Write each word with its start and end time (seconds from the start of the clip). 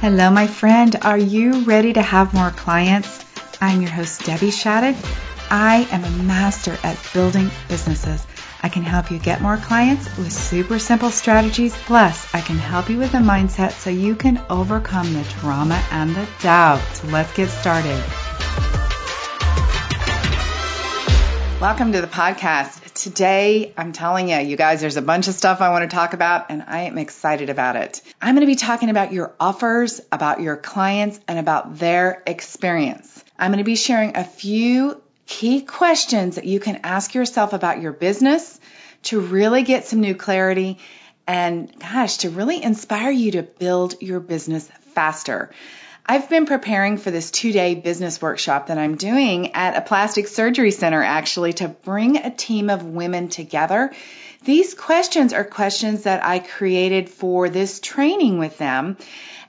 Hello, 0.00 0.30
my 0.30 0.46
friend. 0.46 0.94
Are 1.02 1.18
you 1.18 1.64
ready 1.64 1.92
to 1.92 2.00
have 2.00 2.32
more 2.32 2.52
clients? 2.52 3.24
I'm 3.60 3.82
your 3.82 3.90
host, 3.90 4.24
Debbie 4.24 4.52
Shadid. 4.52 4.94
I 5.50 5.88
am 5.90 6.04
a 6.04 6.22
master 6.22 6.78
at 6.84 6.96
building 7.12 7.50
businesses. 7.66 8.24
I 8.62 8.68
can 8.68 8.84
help 8.84 9.10
you 9.10 9.18
get 9.18 9.42
more 9.42 9.56
clients 9.56 10.06
with 10.16 10.32
super 10.32 10.78
simple 10.78 11.10
strategies. 11.10 11.74
Plus, 11.74 12.32
I 12.32 12.40
can 12.40 12.58
help 12.58 12.88
you 12.88 12.98
with 12.98 13.12
a 13.14 13.18
mindset 13.18 13.72
so 13.72 13.90
you 13.90 14.14
can 14.14 14.40
overcome 14.48 15.12
the 15.12 15.24
drama 15.40 15.84
and 15.90 16.14
the 16.14 16.28
doubt. 16.42 16.80
Let's 17.06 17.32
get 17.34 17.48
started. 17.48 18.00
Welcome 21.60 21.90
to 21.90 22.00
the 22.00 22.06
podcast. 22.06 22.77
Today, 22.98 23.72
I'm 23.76 23.92
telling 23.92 24.28
you, 24.28 24.38
you 24.38 24.56
guys, 24.56 24.80
there's 24.80 24.96
a 24.96 25.02
bunch 25.02 25.28
of 25.28 25.34
stuff 25.34 25.60
I 25.60 25.70
want 25.70 25.88
to 25.88 25.94
talk 25.94 26.14
about, 26.14 26.46
and 26.50 26.64
I 26.66 26.82
am 26.82 26.98
excited 26.98 27.48
about 27.48 27.76
it. 27.76 28.02
I'm 28.20 28.34
going 28.34 28.44
to 28.44 28.50
be 28.50 28.56
talking 28.56 28.90
about 28.90 29.12
your 29.12 29.36
offers, 29.38 30.00
about 30.10 30.40
your 30.40 30.56
clients, 30.56 31.20
and 31.28 31.38
about 31.38 31.78
their 31.78 32.24
experience. 32.26 33.24
I'm 33.38 33.52
going 33.52 33.58
to 33.58 33.64
be 33.64 33.76
sharing 33.76 34.16
a 34.16 34.24
few 34.24 35.00
key 35.26 35.60
questions 35.60 36.34
that 36.34 36.44
you 36.44 36.58
can 36.58 36.80
ask 36.82 37.14
yourself 37.14 37.52
about 37.52 37.80
your 37.80 37.92
business 37.92 38.58
to 39.04 39.20
really 39.20 39.62
get 39.62 39.86
some 39.86 40.00
new 40.00 40.16
clarity 40.16 40.80
and, 41.24 41.72
gosh, 41.78 42.16
to 42.18 42.30
really 42.30 42.60
inspire 42.60 43.12
you 43.12 43.30
to 43.30 43.44
build 43.44 44.02
your 44.02 44.18
business 44.18 44.68
faster. 44.94 45.52
I've 46.10 46.30
been 46.30 46.46
preparing 46.46 46.96
for 46.96 47.10
this 47.10 47.30
two 47.30 47.52
day 47.52 47.74
business 47.74 48.22
workshop 48.22 48.68
that 48.68 48.78
I'm 48.78 48.96
doing 48.96 49.54
at 49.54 49.76
a 49.76 49.82
plastic 49.82 50.26
surgery 50.26 50.70
center 50.70 51.02
actually 51.02 51.52
to 51.54 51.68
bring 51.68 52.16
a 52.16 52.34
team 52.34 52.70
of 52.70 52.82
women 52.82 53.28
together. 53.28 53.92
These 54.42 54.72
questions 54.72 55.34
are 55.34 55.44
questions 55.44 56.04
that 56.04 56.24
I 56.24 56.38
created 56.38 57.10
for 57.10 57.50
this 57.50 57.78
training 57.78 58.38
with 58.38 58.56
them, 58.56 58.96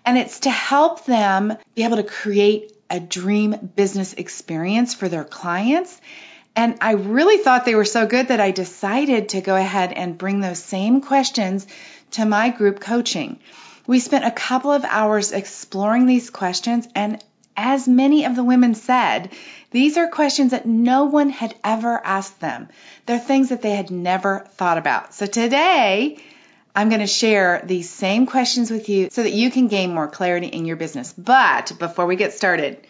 and 0.06 0.18
it's 0.18 0.42
to 0.42 0.50
help 0.50 1.06
them 1.06 1.56
be 1.76 1.86
able 1.86 1.96
to 1.96 2.04
create 2.04 2.74
a 2.90 3.00
dream 3.00 3.72
business 3.78 4.14
experience 4.14 4.94
for 4.94 5.08
their 5.08 5.24
clients. 5.24 6.02
And 6.58 6.78
I 6.82 6.94
really 6.94 7.38
thought 7.38 7.64
they 7.64 7.76
were 7.76 7.86
so 7.86 8.06
good 8.06 8.28
that 8.28 8.42
I 8.42 8.52
decided 8.52 9.30
to 9.30 9.40
go 9.40 9.56
ahead 9.56 9.94
and 9.94 10.18
bring 10.18 10.42
those 10.42 10.60
same 10.62 11.00
questions 11.00 11.66
to 12.12 12.26
my 12.26 12.50
group 12.50 12.82
coaching. 12.82 13.40
We 13.90 13.98
spent 13.98 14.24
a 14.24 14.30
couple 14.30 14.72
of 14.72 14.86
hours 14.86 15.32
exploring 15.32 16.06
these 16.06 16.30
questions, 16.30 16.88
and 16.94 17.24
as 17.58 17.88
many 17.88 18.26
of 18.26 18.36
the 18.36 18.44
women 18.44 18.76
said, 18.76 19.32
these 19.72 19.98
are 19.98 20.08
questions 20.08 20.52
that 20.52 20.68
no 20.68 21.06
one 21.06 21.32
had 21.32 21.56
ever 21.64 22.00
asked 22.06 22.40
them. 22.40 22.70
They're 23.08 23.18
things 23.18 23.50
that 23.50 23.64
they 23.64 23.72
had 23.72 23.90
never 23.90 24.46
thought 24.58 24.78
about. 24.78 25.16
So 25.16 25.26
today, 25.26 26.20
I'm 26.76 26.90
going 26.90 27.02
to 27.02 27.08
share 27.08 27.64
these 27.66 27.90
same 27.90 28.28
questions 28.28 28.70
with 28.70 28.90
you 28.90 29.10
so 29.10 29.24
that 29.24 29.34
you 29.34 29.50
can 29.50 29.70
gain 29.70 29.92
more 29.92 30.08
clarity 30.08 30.46
in 30.46 30.66
your 30.66 30.76
business. 30.76 31.12
But 31.12 31.72
before 31.80 32.06
we 32.06 32.16
get 32.16 32.34
started, 32.34 32.86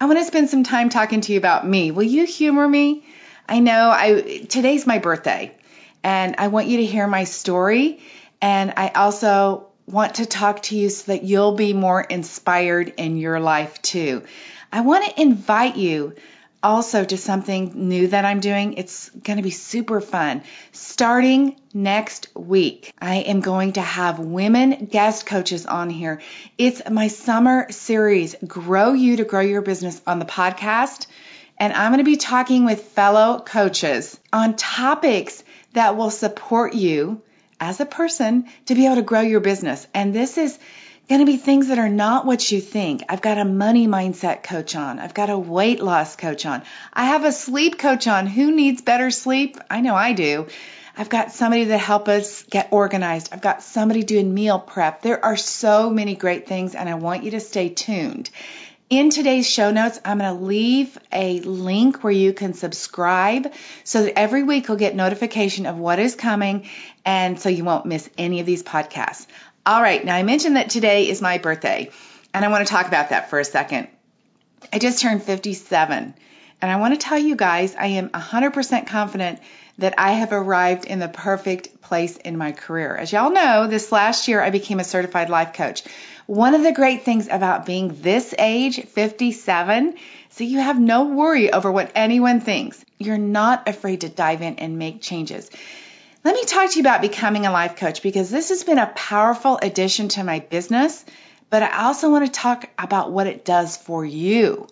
I 0.00 0.06
want 0.06 0.18
to 0.18 0.24
spend 0.24 0.48
some 0.48 0.64
time 0.64 0.88
talking 0.88 1.20
to 1.20 1.32
you 1.32 1.36
about 1.36 1.68
me. 1.68 1.90
Will 1.90 2.04
you 2.04 2.24
humor 2.24 2.66
me? 2.66 3.04
I 3.46 3.58
know 3.58 3.90
I 3.90 4.46
today's 4.48 4.86
my 4.86 4.98
birthday 4.98 5.54
and 6.02 6.36
I 6.38 6.48
want 6.48 6.68
you 6.68 6.78
to 6.78 6.86
hear 6.86 7.06
my 7.06 7.24
story 7.24 8.00
and 8.40 8.72
I 8.78 8.88
also 8.88 9.67
want 9.90 10.16
to 10.16 10.26
talk 10.26 10.62
to 10.64 10.76
you 10.76 10.90
so 10.90 11.12
that 11.12 11.24
you'll 11.24 11.54
be 11.54 11.72
more 11.72 12.00
inspired 12.00 12.92
in 12.96 13.16
your 13.16 13.40
life 13.40 13.80
too. 13.82 14.22
I 14.70 14.82
want 14.82 15.06
to 15.06 15.20
invite 15.20 15.76
you 15.76 16.14
also 16.62 17.04
to 17.04 17.16
something 17.16 17.88
new 17.88 18.08
that 18.08 18.24
I'm 18.24 18.40
doing. 18.40 18.74
It's 18.74 19.08
going 19.10 19.36
to 19.36 19.42
be 19.42 19.50
super 19.50 20.00
fun. 20.00 20.42
Starting 20.72 21.56
next 21.72 22.28
week, 22.34 22.92
I 22.98 23.16
am 23.16 23.40
going 23.40 23.74
to 23.74 23.80
have 23.80 24.18
women 24.18 24.86
guest 24.86 25.24
coaches 25.24 25.66
on 25.66 25.88
here. 25.88 26.20
It's 26.58 26.82
my 26.90 27.08
summer 27.08 27.70
series, 27.70 28.34
Grow 28.46 28.92
You 28.92 29.16
to 29.16 29.24
Grow 29.24 29.40
Your 29.40 29.62
Business 29.62 30.02
on 30.06 30.18
the 30.18 30.24
podcast. 30.24 31.06
And 31.56 31.72
I'm 31.72 31.92
going 31.92 31.98
to 31.98 32.04
be 32.04 32.16
talking 32.16 32.64
with 32.64 32.82
fellow 32.82 33.40
coaches 33.40 34.18
on 34.32 34.56
topics 34.56 35.42
that 35.72 35.96
will 35.96 36.10
support 36.10 36.74
you 36.74 37.22
as 37.60 37.80
a 37.80 37.86
person 37.86 38.46
to 38.66 38.74
be 38.74 38.86
able 38.86 38.96
to 38.96 39.02
grow 39.02 39.20
your 39.20 39.40
business. 39.40 39.86
And 39.94 40.14
this 40.14 40.38
is 40.38 40.58
going 41.08 41.20
to 41.20 41.26
be 41.26 41.38
things 41.38 41.68
that 41.68 41.78
are 41.78 41.88
not 41.88 42.26
what 42.26 42.52
you 42.52 42.60
think. 42.60 43.02
I've 43.08 43.22
got 43.22 43.38
a 43.38 43.44
money 43.44 43.86
mindset 43.86 44.42
coach 44.42 44.76
on. 44.76 44.98
I've 44.98 45.14
got 45.14 45.30
a 45.30 45.38
weight 45.38 45.80
loss 45.82 46.16
coach 46.16 46.44
on. 46.44 46.62
I 46.92 47.06
have 47.06 47.24
a 47.24 47.32
sleep 47.32 47.78
coach 47.78 48.06
on. 48.06 48.26
Who 48.26 48.54
needs 48.54 48.82
better 48.82 49.10
sleep? 49.10 49.58
I 49.70 49.80
know 49.80 49.94
I 49.94 50.12
do. 50.12 50.46
I've 50.98 51.08
got 51.08 51.32
somebody 51.32 51.64
that 51.64 51.78
help 51.78 52.08
us 52.08 52.42
get 52.42 52.68
organized. 52.72 53.30
I've 53.32 53.40
got 53.40 53.62
somebody 53.62 54.02
doing 54.02 54.34
meal 54.34 54.58
prep. 54.58 55.00
There 55.00 55.24
are 55.24 55.36
so 55.36 55.90
many 55.90 56.16
great 56.16 56.46
things 56.46 56.74
and 56.74 56.88
I 56.88 56.94
want 56.94 57.22
you 57.22 57.30
to 57.30 57.40
stay 57.40 57.68
tuned. 57.68 58.28
In 58.90 59.10
today's 59.10 59.46
show 59.46 59.70
notes, 59.70 60.00
I'm 60.02 60.18
going 60.18 60.34
to 60.34 60.42
leave 60.42 60.96
a 61.12 61.40
link 61.40 62.02
where 62.02 62.12
you 62.12 62.32
can 62.32 62.54
subscribe 62.54 63.52
so 63.84 64.04
that 64.04 64.18
every 64.18 64.44
week 64.44 64.66
you'll 64.66 64.78
get 64.78 64.96
notification 64.96 65.66
of 65.66 65.76
what 65.76 65.98
is 65.98 66.14
coming 66.14 66.66
and 67.04 67.38
so 67.38 67.50
you 67.50 67.64
won't 67.64 67.84
miss 67.84 68.08
any 68.16 68.40
of 68.40 68.46
these 68.46 68.62
podcasts. 68.62 69.26
All 69.66 69.82
right, 69.82 70.02
now 70.02 70.14
I 70.14 70.22
mentioned 70.22 70.56
that 70.56 70.70
today 70.70 71.06
is 71.06 71.20
my 71.20 71.36
birthday 71.36 71.90
and 72.32 72.46
I 72.46 72.48
want 72.48 72.66
to 72.66 72.72
talk 72.72 72.88
about 72.88 73.10
that 73.10 73.28
for 73.28 73.38
a 73.38 73.44
second. 73.44 73.88
I 74.72 74.78
just 74.78 75.02
turned 75.02 75.22
57 75.22 76.14
and 76.62 76.70
I 76.70 76.76
want 76.76 76.94
to 76.94 76.98
tell 76.98 77.18
you 77.18 77.36
guys 77.36 77.76
I 77.76 77.88
am 77.88 78.08
100% 78.08 78.86
confident 78.86 79.40
that 79.78 79.94
I 79.96 80.12
have 80.12 80.32
arrived 80.32 80.84
in 80.84 80.98
the 80.98 81.08
perfect 81.08 81.80
place 81.80 82.16
in 82.16 82.36
my 82.36 82.52
career. 82.52 82.96
As 82.96 83.12
y'all 83.12 83.30
know, 83.30 83.68
this 83.68 83.92
last 83.92 84.28
year 84.28 84.42
I 84.42 84.50
became 84.50 84.80
a 84.80 84.84
certified 84.84 85.30
life 85.30 85.52
coach. 85.52 85.84
One 86.26 86.54
of 86.54 86.62
the 86.62 86.72
great 86.72 87.04
things 87.04 87.28
about 87.30 87.64
being 87.64 87.96
this 88.02 88.34
age, 88.38 88.84
57, 88.84 89.94
so 90.30 90.44
you 90.44 90.58
have 90.58 90.78
no 90.78 91.04
worry 91.04 91.52
over 91.52 91.70
what 91.70 91.92
anyone 91.94 92.40
thinks. 92.40 92.84
You're 92.98 93.18
not 93.18 93.68
afraid 93.68 94.02
to 94.02 94.08
dive 94.08 94.42
in 94.42 94.56
and 94.56 94.78
make 94.78 95.00
changes. 95.00 95.48
Let 96.24 96.34
me 96.34 96.44
talk 96.44 96.70
to 96.70 96.76
you 96.76 96.82
about 96.82 97.00
becoming 97.00 97.46
a 97.46 97.52
life 97.52 97.76
coach 97.76 98.02
because 98.02 98.30
this 98.30 98.48
has 98.48 98.64
been 98.64 98.78
a 98.78 98.92
powerful 98.94 99.58
addition 99.62 100.08
to 100.10 100.24
my 100.24 100.40
business, 100.40 101.04
but 101.48 101.62
I 101.62 101.84
also 101.84 102.10
want 102.10 102.26
to 102.26 102.32
talk 102.32 102.68
about 102.76 103.12
what 103.12 103.28
it 103.28 103.44
does 103.44 103.76
for 103.76 104.04
you. 104.04 104.66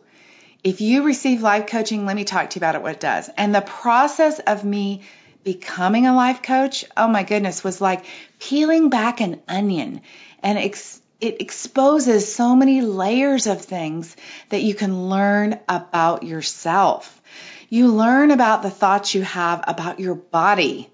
If 0.67 0.81
you 0.81 1.05
receive 1.05 1.43
life 1.43 1.69
coaching, 1.69 2.07
let 2.07 2.17
me 2.17 2.25
talk 2.25 2.51
to 2.51 2.57
you 2.57 2.59
about 2.59 2.75
it, 2.75 2.83
what 2.83 2.91
it 2.91 2.99
does. 2.99 3.31
And 3.37 3.55
the 3.55 3.61
process 3.61 4.41
of 4.41 4.65
me 4.65 5.03
becoming 5.45 6.09
a 6.09 6.17
life 6.17 6.43
coach, 6.43 6.85
oh 6.97 7.07
my 7.07 7.23
goodness, 7.23 7.63
was 7.63 7.81
like 7.81 8.05
peeling 8.41 8.91
back 8.91 9.21
an 9.21 9.41
onion 9.47 10.01
and 10.43 10.59
ex- 10.59 11.01
it 11.21 11.41
exposes 11.41 12.35
so 12.35 12.57
many 12.57 12.81
layers 12.81 13.47
of 13.47 13.61
things 13.61 14.17
that 14.49 14.65
you 14.65 14.75
can 14.75 15.09
learn 15.09 15.61
about 15.69 16.25
yourself. 16.25 17.23
You 17.69 17.93
learn 17.93 18.33
about 18.33 18.65
the 18.65 18.71
thoughts 18.71 19.15
you 19.15 19.23
have 19.23 19.63
about 19.69 20.01
your 20.01 20.17
body, 20.17 20.91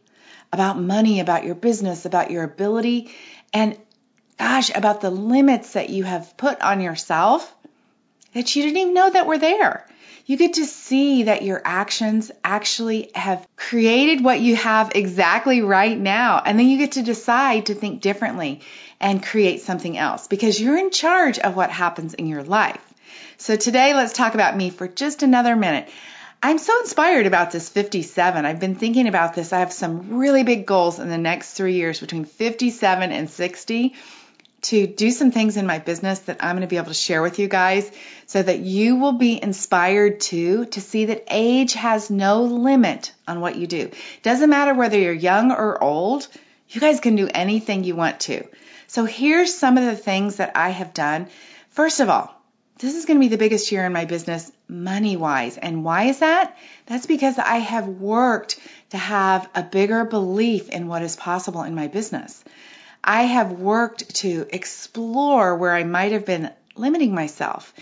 about 0.53 0.79
money, 0.79 1.21
about 1.21 1.45
your 1.45 1.55
business, 1.55 2.05
about 2.05 2.31
your 2.31 2.45
ability, 2.45 3.11
and 3.55 3.79
gosh, 4.39 4.71
about 4.75 5.01
the 5.01 5.11
limits 5.11 5.73
that 5.73 5.89
you 5.89 6.05
have 6.05 6.37
put 6.37 6.61
on 6.61 6.83
yourself 6.83 7.57
that 8.35 8.55
you 8.55 8.63
didn't 8.63 8.79
even 8.79 8.95
know 8.95 9.11
that 9.11 9.27
were 9.27 9.39
there. 9.39 9.87
You 10.25 10.37
get 10.37 10.55
to 10.55 10.67
see 10.67 11.25
that 11.25 11.43
your 11.43 11.61
actions 11.65 12.31
actually 12.45 13.11
have 13.15 13.47
created 13.57 14.23
what 14.23 14.41
you 14.41 14.55
have 14.55 14.93
exactly 14.95 15.63
right 15.63 15.99
now. 15.99 16.41
And 16.45 16.59
then 16.59 16.69
you 16.69 16.79
get 16.79 16.93
to 16.93 17.03
decide 17.03 17.67
to 17.67 17.75
think 17.75 18.01
differently 18.01 18.61
and 19.01 19.23
create 19.23 19.63
something 19.63 19.99
else 19.99 20.29
because 20.29 20.61
you're 20.61 20.79
in 20.79 20.91
charge 20.91 21.41
of 21.41 21.57
what 21.57 21.71
happens 21.71 22.15
in 22.15 22.29
your 22.29 22.45
life. 22.45 22.81
So 23.37 23.57
today, 23.57 23.95
let's 23.95 24.13
talk 24.13 24.35
about 24.35 24.57
me 24.57 24.71
for 24.71 24.87
just 24.87 25.25
another 25.25 25.57
minute. 25.57 25.89
I'm 26.41 26.59
so 26.59 26.81
inspired 26.81 27.27
about 27.27 27.51
this 27.51 27.69
57. 27.69 28.45
I've 28.45 28.61
been 28.61 28.77
thinking 28.77 29.09
about 29.09 29.35
this. 29.35 29.53
I 29.53 29.61
have 29.61 29.73
some 29.73 30.19
really 30.19 30.45
big 30.45 30.67
goals 30.67 31.01
in 31.01 31.09
the 31.09 31.19
next 31.19 31.55
three 31.55 31.75
years 31.75 31.99
between 31.99 32.25
57 32.25 33.13
and 33.13 33.29
60 33.29 33.95
to 34.63 34.87
do 34.87 35.11
some 35.11 35.33
things 35.33 35.57
in 35.57 35.67
my 35.67 35.79
business 35.79 36.21
that 36.21 36.39
I'm 36.41 36.55
going 36.57 36.63
to 36.63 36.69
be 36.69 36.77
able 36.77 36.87
to 36.87 36.95
share 36.95 37.21
with 37.21 37.39
you 37.39 37.49
guys 37.49 37.91
so 38.27 38.43
that 38.43 38.61
you 38.61 38.97
will 38.97 39.15
be 39.15 39.43
inspired 39.43 40.21
too 40.21 40.67
to 40.67 40.81
see 40.81 41.07
that 41.07 41.25
age 41.29 41.75
has 41.75 42.11
no 42.11 42.45
limit 42.45 43.13
on 43.27 43.41
what 43.41 43.57
you 43.57 43.67
do. 43.67 43.91
Doesn't 44.23 44.51
matter 44.51 44.73
whether 44.73 44.99
you're 44.99 45.13
young 45.13 45.51
or 45.51 45.83
old, 45.83 46.29
you 46.69 46.81
guys 46.81 47.01
can 47.01 47.17
do 47.17 47.29
anything 47.33 47.85
you 47.85 47.97
want 47.97 48.21
to. 48.21 48.47
So 48.87 49.05
here's 49.05 49.55
some 49.55 49.79
of 49.79 49.85
the 49.85 49.97
things 49.97 50.37
that 50.37 50.53
I 50.57 50.71
have 50.71 50.95
done. 50.95 51.29
First 51.71 52.01
of 52.01 52.09
all, 52.09 52.33
this 52.79 52.95
is 52.95 53.05
going 53.05 53.19
to 53.19 53.25
be 53.25 53.29
the 53.29 53.39
biggest 53.39 53.71
year 53.73 53.85
in 53.85 53.93
my 53.93 54.05
business 54.05 54.51
money 54.69 55.17
wise. 55.17 55.57
And 55.57 55.85
why 55.85 56.05
is 56.05 56.19
that? 56.21 56.57
That's 56.87 57.07
because 57.07 57.39
I 57.39 57.59
have 57.59 57.87
worked 57.87 58.59
to 58.91 58.99
have 58.99 59.49
a 59.55 59.63
bigger 59.63 60.05
belief 60.05 60.69
in 60.69 60.89
what 60.89 61.03
is 61.03 61.17
possible 61.17 61.63
in 61.63 61.75
my 61.75 61.87
business. 61.89 62.43
I 63.05 63.23
have 63.23 63.53
worked 63.53 64.15
to 64.17 64.47
explore 64.51 65.57
where 65.57 65.75
I 65.75 65.85
might 65.85 66.13
have 66.13 66.25
been 66.25 66.51
limiting 66.77 67.15
myself. 67.15 67.75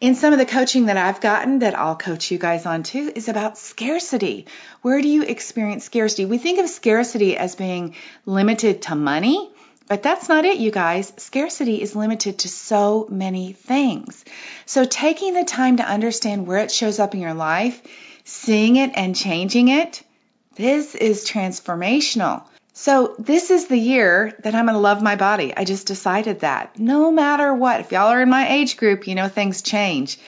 In 0.00 0.14
some 0.14 0.32
of 0.32 0.38
the 0.38 0.44
coaching 0.44 0.86
that 0.86 0.96
I've 0.96 1.20
gotten 1.20 1.60
that 1.60 1.78
I'll 1.78 1.96
coach 1.96 2.30
you 2.30 2.38
guys 2.38 2.66
on 2.66 2.82
too 2.82 3.10
is 3.14 3.28
about 3.28 3.56
scarcity. 3.56 4.46
Where 4.82 5.00
do 5.00 5.08
you 5.08 5.22
experience 5.22 5.84
scarcity? 5.84 6.26
We 6.26 6.38
think 6.38 6.58
of 6.58 6.68
scarcity 6.68 7.36
as 7.36 7.54
being 7.54 7.94
limited 8.26 8.82
to 8.82 8.94
money, 8.94 9.50
But 9.88 10.02
that's 10.02 10.28
not 10.28 10.44
it, 10.44 10.58
you 10.58 10.70
guys. 10.72 11.12
Scarcity 11.16 11.80
is 11.80 11.94
limited 11.94 12.40
to 12.40 12.48
so 12.48 13.06
many 13.08 13.52
things. 13.52 14.24
So 14.64 14.84
taking 14.84 15.34
the 15.34 15.44
time 15.44 15.76
to 15.76 15.84
understand 15.84 16.46
where 16.46 16.58
it 16.58 16.72
shows 16.72 16.98
up 16.98 17.14
in 17.14 17.20
your 17.20 17.34
life, 17.34 17.80
seeing 18.24 18.76
it 18.76 18.90
and 18.96 19.14
changing 19.14 19.68
it, 19.68 20.02
this 20.56 20.94
is 20.94 21.24
transformational. 21.24 22.42
So 22.78 23.14
this 23.18 23.50
is 23.50 23.68
the 23.68 23.78
year 23.78 24.34
that 24.40 24.54
I'm 24.54 24.66
going 24.66 24.74
to 24.74 24.80
love 24.80 25.00
my 25.00 25.16
body. 25.16 25.50
I 25.56 25.64
just 25.64 25.86
decided 25.86 26.40
that. 26.40 26.78
No 26.78 27.10
matter 27.10 27.54
what, 27.54 27.80
if 27.80 27.90
y'all 27.90 28.08
are 28.08 28.20
in 28.20 28.28
my 28.28 28.50
age 28.50 28.76
group, 28.76 29.08
you 29.08 29.14
know 29.14 29.28
things 29.28 29.62
change. 29.62 30.18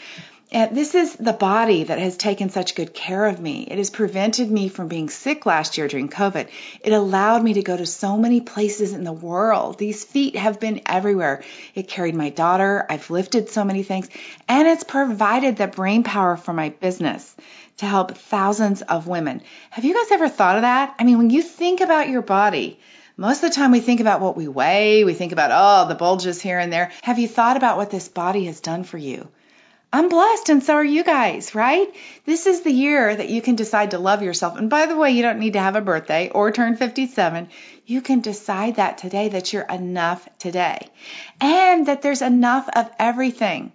And 0.51 0.75
this 0.75 0.95
is 0.95 1.15
the 1.15 1.35
body 1.35 1.85
that 1.85 1.99
has 1.99 2.17
taken 2.17 2.49
such 2.49 2.75
good 2.75 2.95
care 2.95 3.27
of 3.27 3.39
me. 3.39 3.69
It 3.71 3.77
has 3.77 3.91
prevented 3.91 4.51
me 4.51 4.71
from 4.71 4.89
being 4.89 5.11
sick 5.11 5.45
last 5.45 5.77
year 5.77 5.89
during 5.89 6.09
COVID. 6.09 6.49
It 6.81 6.95
allowed 6.95 7.45
me 7.45 7.53
to 7.53 7.63
go 7.63 7.77
to 7.77 7.85
so 7.85 8.17
many 8.17 8.41
places 8.41 8.95
in 8.95 9.05
the 9.05 9.13
world. 9.13 9.79
These 9.79 10.05
feet 10.05 10.35
have 10.37 10.59
been 10.59 10.81
everywhere. 10.87 11.45
It 11.75 11.87
carried 11.87 12.15
my 12.15 12.31
daughter. 12.31 12.87
I've 12.89 13.11
lifted 13.11 13.51
so 13.51 13.63
many 13.63 13.83
things 13.83 14.09
and 14.49 14.67
it's 14.67 14.85
provided 14.85 15.59
the 15.59 15.67
brain 15.67 16.03
power 16.03 16.39
for 16.39 16.55
my 16.55 16.71
business 16.71 17.37
to 17.79 17.87
help 17.87 18.17
thousands 18.17 18.83
of 18.83 19.07
women. 19.07 19.43
Have 19.71 19.85
you 19.85 19.95
guys 19.95 20.13
ever 20.13 20.29
thought 20.29 20.57
of 20.57 20.63
that? 20.63 20.95
I 20.99 21.05
mean, 21.05 21.19
when 21.19 21.31
you 21.31 21.43
think 21.43 21.81
about 21.81 22.09
your 22.09 22.23
body, 22.23 22.79
most 23.17 23.43
of 23.43 23.51
the 23.51 23.57
time 23.57 23.73
we 23.73 23.81
think 23.81 24.01
about 24.01 24.21
what 24.21 24.37
we 24.37 24.47
weigh, 24.47 25.05
we 25.05 25.15
think 25.15 25.33
about, 25.33 25.51
oh, 25.53 25.89
the 25.89 25.95
bulges 25.95 26.41
here 26.41 26.59
and 26.59 26.73
there. 26.73 26.93
Have 27.03 27.19
you 27.19 27.27
thought 27.27 27.57
about 27.57 27.77
what 27.77 27.91
this 27.91 28.09
body 28.09 28.45
has 28.45 28.61
done 28.61 28.85
for 28.85 28.99
you? 28.99 29.29
I'm 29.91 30.11
blessed 30.11 30.51
and 30.51 30.63
so 30.63 30.75
are 30.75 30.85
you 30.85 31.03
guys, 31.03 31.55
right? 31.55 31.89
This 32.27 32.47
is 32.47 32.61
the 32.61 32.71
year 32.71 33.17
that 33.17 33.31
you 33.31 33.41
can 33.41 33.57
decide 33.57 33.93
to 33.93 33.99
love 33.99 34.23
yourself. 34.23 34.59
And 34.59 34.69
by 34.69 34.85
the 34.85 34.97
way, 34.97 35.13
you 35.13 35.23
don't 35.23 35.39
need 35.39 35.55
to 35.55 35.61
have 35.61 35.77
a 35.77 35.81
birthday 35.81 36.29
or 36.29 36.53
turn 36.53 36.77
57. 36.77 37.49
You 37.87 38.03
can 38.03 38.21
decide 38.21 38.77
that 38.77 38.99
today 38.99 39.31
that 39.31 39.53
you're 39.53 39.63
enough 39.63 40.29
today 40.39 40.91
and 41.41 41.87
that 41.87 42.03
there's 42.03 42.21
enough 42.21 42.69
of 42.69 42.91
everything. 42.99 43.73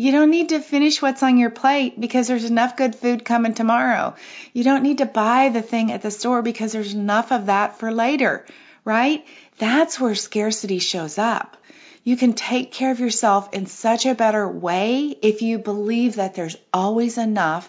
You 0.00 0.12
don't 0.12 0.30
need 0.30 0.50
to 0.50 0.60
finish 0.60 1.02
what's 1.02 1.24
on 1.24 1.38
your 1.38 1.50
plate 1.50 1.98
because 1.98 2.28
there's 2.28 2.44
enough 2.44 2.76
good 2.76 2.94
food 2.94 3.24
coming 3.24 3.54
tomorrow. 3.54 4.14
You 4.52 4.62
don't 4.62 4.84
need 4.84 4.98
to 4.98 5.06
buy 5.06 5.48
the 5.48 5.60
thing 5.60 5.90
at 5.90 6.02
the 6.02 6.12
store 6.12 6.40
because 6.40 6.70
there's 6.70 6.94
enough 6.94 7.32
of 7.32 7.46
that 7.46 7.80
for 7.80 7.90
later, 7.90 8.46
right? 8.84 9.26
That's 9.58 9.98
where 9.98 10.14
scarcity 10.14 10.78
shows 10.78 11.18
up. 11.18 11.56
You 12.04 12.16
can 12.16 12.34
take 12.34 12.70
care 12.70 12.92
of 12.92 13.00
yourself 13.00 13.52
in 13.52 13.66
such 13.66 14.06
a 14.06 14.14
better 14.14 14.48
way 14.48 15.16
if 15.20 15.42
you 15.42 15.58
believe 15.58 16.14
that 16.14 16.36
there's 16.36 16.56
always 16.72 17.18
enough 17.18 17.68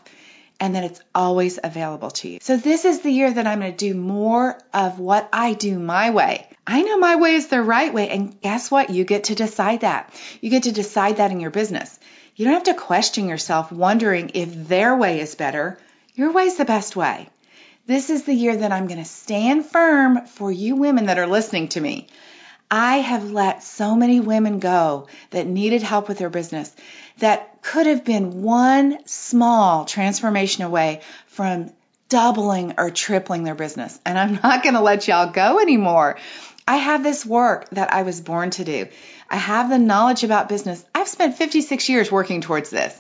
and 0.60 0.76
that 0.76 0.84
it's 0.84 1.02
always 1.16 1.58
available 1.64 2.12
to 2.12 2.30
you. 2.30 2.38
So 2.42 2.58
this 2.58 2.86
is 2.86 3.00
the 3.00 3.12
year 3.12 3.34
that 3.34 3.48
I'm 3.48 3.62
going 3.62 3.72
to 3.72 3.76
do 3.76 3.96
more 3.96 4.60
of 4.72 5.00
what 5.00 5.28
I 5.34 5.54
do 5.54 5.80
my 5.80 6.12
way. 6.12 6.48
I 6.68 6.84
know 6.84 7.00
my 7.00 7.16
way 7.16 7.34
is 7.34 7.48
the 7.48 7.64
right 7.64 7.92
way. 7.92 8.10
And 8.10 8.40
guess 8.40 8.70
what? 8.70 8.92
You 8.92 9.04
get 9.04 9.24
to 9.26 9.36
decide 9.36 9.82
that. 9.82 10.14
You 10.42 10.52
get 10.52 10.64
to 10.64 10.72
decide 10.72 11.18
that 11.18 11.32
in 11.32 11.40
your 11.40 11.50
business. 11.50 12.00
You 12.40 12.46
don't 12.46 12.54
have 12.54 12.76
to 12.76 12.82
question 12.82 13.28
yourself 13.28 13.70
wondering 13.70 14.32
if 14.34 14.70
their 14.70 14.96
way 14.96 15.20
is 15.20 15.36
better. 15.36 15.78
Your 16.16 16.32
way 16.32 16.46
is 16.46 16.56
the 16.56 16.64
best 16.64 16.96
way. 16.96 17.28
This 17.86 18.10
is 18.10 18.24
the 18.24 18.34
year 18.34 18.56
that 18.56 18.72
I'm 18.72 18.88
going 18.88 19.04
to 19.04 19.04
stand 19.04 19.66
firm 19.66 20.26
for 20.26 20.50
you 20.50 20.78
women 20.78 21.08
that 21.08 21.20
are 21.20 21.28
listening 21.28 21.68
to 21.70 21.82
me. 21.82 22.08
I 22.72 23.00
have 23.00 23.30
let 23.30 23.62
so 23.62 23.94
many 23.94 24.22
women 24.22 24.60
go 24.60 25.10
that 25.32 25.48
needed 25.48 25.84
help 25.84 26.08
with 26.08 26.18
their 26.18 26.30
business 26.30 26.74
that 27.18 27.62
could 27.62 27.88
have 27.88 28.06
been 28.06 28.42
one 28.42 29.06
small 29.06 29.84
transformation 29.84 30.64
away 30.64 31.02
from 31.28 31.74
doubling 32.08 32.76
or 32.78 32.90
tripling 32.90 33.44
their 33.44 33.54
business. 33.54 34.00
And 34.06 34.18
I'm 34.18 34.40
not 34.42 34.64
going 34.64 34.76
to 34.76 34.82
let 34.82 35.10
y'all 35.10 35.34
go 35.34 35.60
anymore. 35.60 36.18
I 36.70 36.76
have 36.76 37.02
this 37.02 37.26
work 37.26 37.68
that 37.72 37.92
I 37.92 38.04
was 38.04 38.22
born 38.22 38.52
to 38.52 38.64
do. 38.64 38.88
I 39.28 39.38
have 39.38 39.72
the 39.72 39.80
knowledge 39.80 40.24
about 40.24 40.50
business. 40.50 40.86
I've 40.94 41.08
spent 41.08 41.36
56 41.36 41.90
years 41.90 42.12
working 42.12 42.42
towards 42.42 42.70
this. 42.70 42.94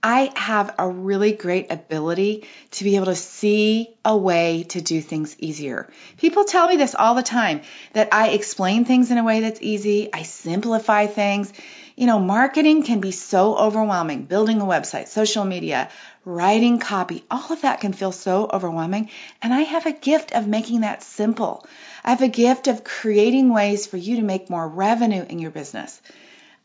I 0.00 0.30
have 0.36 0.72
a 0.78 0.88
really 0.88 1.32
great 1.32 1.72
ability 1.72 2.46
to 2.70 2.84
be 2.84 2.94
able 2.94 3.06
to 3.06 3.16
see 3.16 3.90
a 4.04 4.16
way 4.16 4.62
to 4.68 4.80
do 4.80 5.00
things 5.00 5.34
easier. 5.40 5.90
People 6.18 6.44
tell 6.44 6.68
me 6.68 6.76
this 6.76 6.94
all 6.94 7.16
the 7.16 7.24
time 7.24 7.62
that 7.94 8.14
I 8.14 8.28
explain 8.28 8.84
things 8.84 9.10
in 9.10 9.18
a 9.18 9.24
way 9.24 9.40
that's 9.40 9.60
easy, 9.60 10.08
I 10.12 10.22
simplify 10.22 11.06
things. 11.06 11.52
You 11.96 12.06
know, 12.06 12.18
marketing 12.18 12.82
can 12.82 13.00
be 13.00 13.10
so 13.10 13.56
overwhelming. 13.56 14.24
Building 14.24 14.60
a 14.60 14.64
website, 14.64 15.08
social 15.08 15.44
media, 15.44 15.88
writing 16.24 16.78
copy, 16.78 17.24
all 17.30 17.52
of 17.52 17.62
that 17.62 17.80
can 17.80 17.92
feel 17.92 18.12
so 18.12 18.48
overwhelming. 18.52 19.10
And 19.42 19.52
I 19.52 19.60
have 19.60 19.86
a 19.86 19.92
gift 19.92 20.32
of 20.32 20.46
making 20.46 20.82
that 20.82 21.02
simple. 21.02 21.66
I 22.04 22.10
have 22.10 22.22
a 22.22 22.28
gift 22.28 22.68
of 22.68 22.84
creating 22.84 23.52
ways 23.52 23.86
for 23.86 23.96
you 23.96 24.16
to 24.16 24.22
make 24.22 24.50
more 24.50 24.66
revenue 24.66 25.24
in 25.28 25.38
your 25.38 25.50
business. 25.50 26.00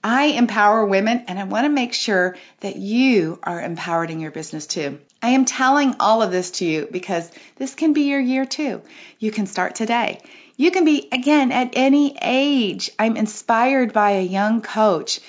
I 0.07 0.25
empower 0.25 0.86
women 0.86 1.25
and 1.28 1.39
I 1.39 1.45
want 1.45 1.66
to 1.66 1.69
make 1.69 1.95
sure 1.95 2.38
that 2.60 2.75
you 2.75 3.39
are 3.42 3.60
empowered 3.60 4.12
in 4.12 4.19
your 4.19 4.30
business 4.30 4.68
too. 4.68 5.00
I 5.19 5.30
am 5.30 5.45
telling 5.45 5.95
all 6.00 6.21
of 6.21 6.30
this 6.30 6.51
to 6.51 6.66
you 6.66 6.88
because 6.92 7.28
this 7.56 7.74
can 7.74 7.94
be 7.94 8.04
your 8.04 8.19
year 8.19 8.45
too. 8.45 8.83
You 9.18 9.31
can 9.31 9.48
start 9.48 9.74
today. 9.74 10.21
You 10.57 10.72
can 10.72 10.86
be, 10.86 11.07
again, 11.12 11.52
at 11.52 11.72
any 11.74 12.18
age. 12.22 12.92
I'm 12.98 13.18
inspired 13.18 13.92
by 13.92 14.12
a 14.12 14.22
young 14.22 14.62
coach 14.62 15.19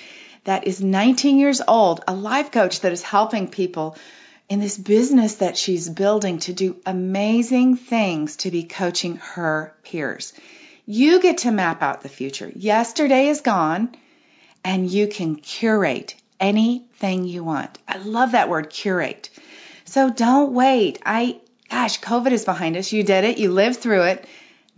that 0.45 0.65
is 0.65 0.81
19 0.81 1.37
years 1.37 1.61
old, 1.67 2.01
a 2.07 2.15
life 2.15 2.51
coach 2.51 2.81
that 2.81 2.93
is 2.93 3.03
helping 3.03 3.49
people 3.49 3.97
in 4.47 4.61
this 4.61 4.77
business 4.77 5.35
that 5.35 5.57
she's 5.57 5.89
building 5.89 6.39
to 6.39 6.53
do 6.53 6.77
amazing 6.85 7.75
things 7.75 8.37
to 8.37 8.51
be 8.51 8.63
coaching 8.63 9.17
her 9.17 9.75
peers. 9.83 10.31
You 10.85 11.19
get 11.21 11.39
to 11.39 11.51
map 11.51 11.81
out 11.81 12.01
the 12.01 12.09
future. 12.09 12.49
Yesterday 12.55 13.27
is 13.27 13.41
gone 13.41 13.93
and 14.63 14.89
you 14.89 15.07
can 15.07 15.35
curate 15.35 16.15
anything 16.39 17.25
you 17.25 17.43
want. 17.43 17.77
I 17.87 17.97
love 17.97 18.31
that 18.31 18.47
word 18.47 18.69
curate. 18.69 19.29
So 19.83 20.09
don't 20.09 20.53
wait. 20.53 20.99
I, 21.05 21.41
gosh, 21.69 21.99
COVID 21.99 22.31
is 22.31 22.45
behind 22.45 22.77
us. 22.77 22.93
You 22.93 23.03
did 23.03 23.25
it. 23.25 23.37
You 23.37 23.51
lived 23.51 23.79
through 23.79 24.03
it. 24.03 24.25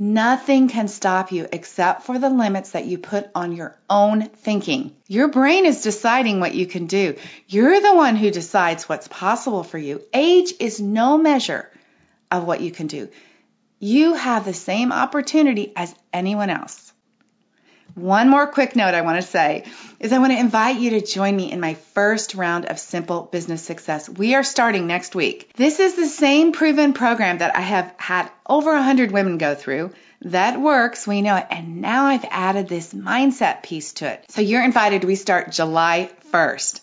Nothing 0.02 0.70
can 0.70 0.88
stop 0.88 1.34
you 1.34 1.46
except 1.52 2.04
for 2.04 2.18
the 2.18 2.30
limits 2.30 2.72
that 2.72 2.86
you 2.86 2.98
put 2.98 3.30
on 3.36 3.52
your 3.52 3.78
own 3.90 4.22
thinking. 4.22 4.96
Your 5.10 5.28
brain 5.28 5.66
is 5.66 5.84
deciding 5.84 6.40
what 6.40 6.56
you 6.56 6.68
can 6.68 6.86
do. 6.86 7.18
You're 7.50 7.82
the 7.82 7.94
one 7.94 8.16
who 8.16 8.32
decides 8.32 8.88
what's 8.88 9.10
possible 9.10 9.64
for 9.64 9.78
you. 9.78 10.02
Age 10.14 10.54
is 10.58 10.80
no 10.80 11.18
measure 11.18 11.70
of 12.32 12.46
what 12.46 12.62
you 12.62 12.72
can 12.72 12.88
do. 12.88 13.10
You 13.80 14.14
have 14.14 14.46
the 14.46 14.54
same 14.54 14.94
opportunity 14.94 15.74
as 15.76 15.94
anyone 16.14 16.50
else. 16.50 16.89
One 18.00 18.30
more 18.30 18.48
quick 18.48 18.78
note 18.78 18.94
I 18.94 19.02
want 19.02 19.22
to 19.22 19.28
say 19.28 19.66
is 20.00 20.14
I 20.14 20.20
want 20.20 20.32
to 20.32 20.40
invite 20.40 20.80
you 20.80 20.92
to 20.92 21.02
join 21.02 21.36
me 21.36 21.52
in 21.52 21.60
my 21.60 21.74
first 21.74 22.34
round 22.34 22.66
of 22.66 22.80
Simple 22.80 23.24
Business 23.24 23.62
Success. 23.62 24.08
We 24.08 24.36
are 24.36 24.44
starting 24.44 24.88
next 24.88 25.16
week. 25.16 25.52
This 25.56 25.82
is 25.82 25.96
the 25.96 26.08
same 26.08 26.54
proven 26.54 26.94
program 26.94 27.40
that 27.40 27.58
I 27.58 27.60
have 27.60 27.94
had 27.98 28.32
over 28.48 28.72
100 28.72 29.12
women 29.12 29.38
go 29.38 29.54
through. 29.54 29.92
That 30.22 30.62
works, 30.62 31.06
we 31.06 31.22
know 31.22 31.36
it. 31.36 31.48
And 31.52 31.82
now 31.82 32.06
I've 32.06 32.26
added 32.32 32.70
this 32.70 32.94
mindset 32.94 33.64
piece 33.64 33.92
to 33.94 34.10
it. 34.10 34.24
So 34.30 34.40
you're 34.40 34.64
invited. 34.64 35.04
We 35.04 35.16
start 35.16 35.52
July 35.52 36.10
1st. 36.32 36.80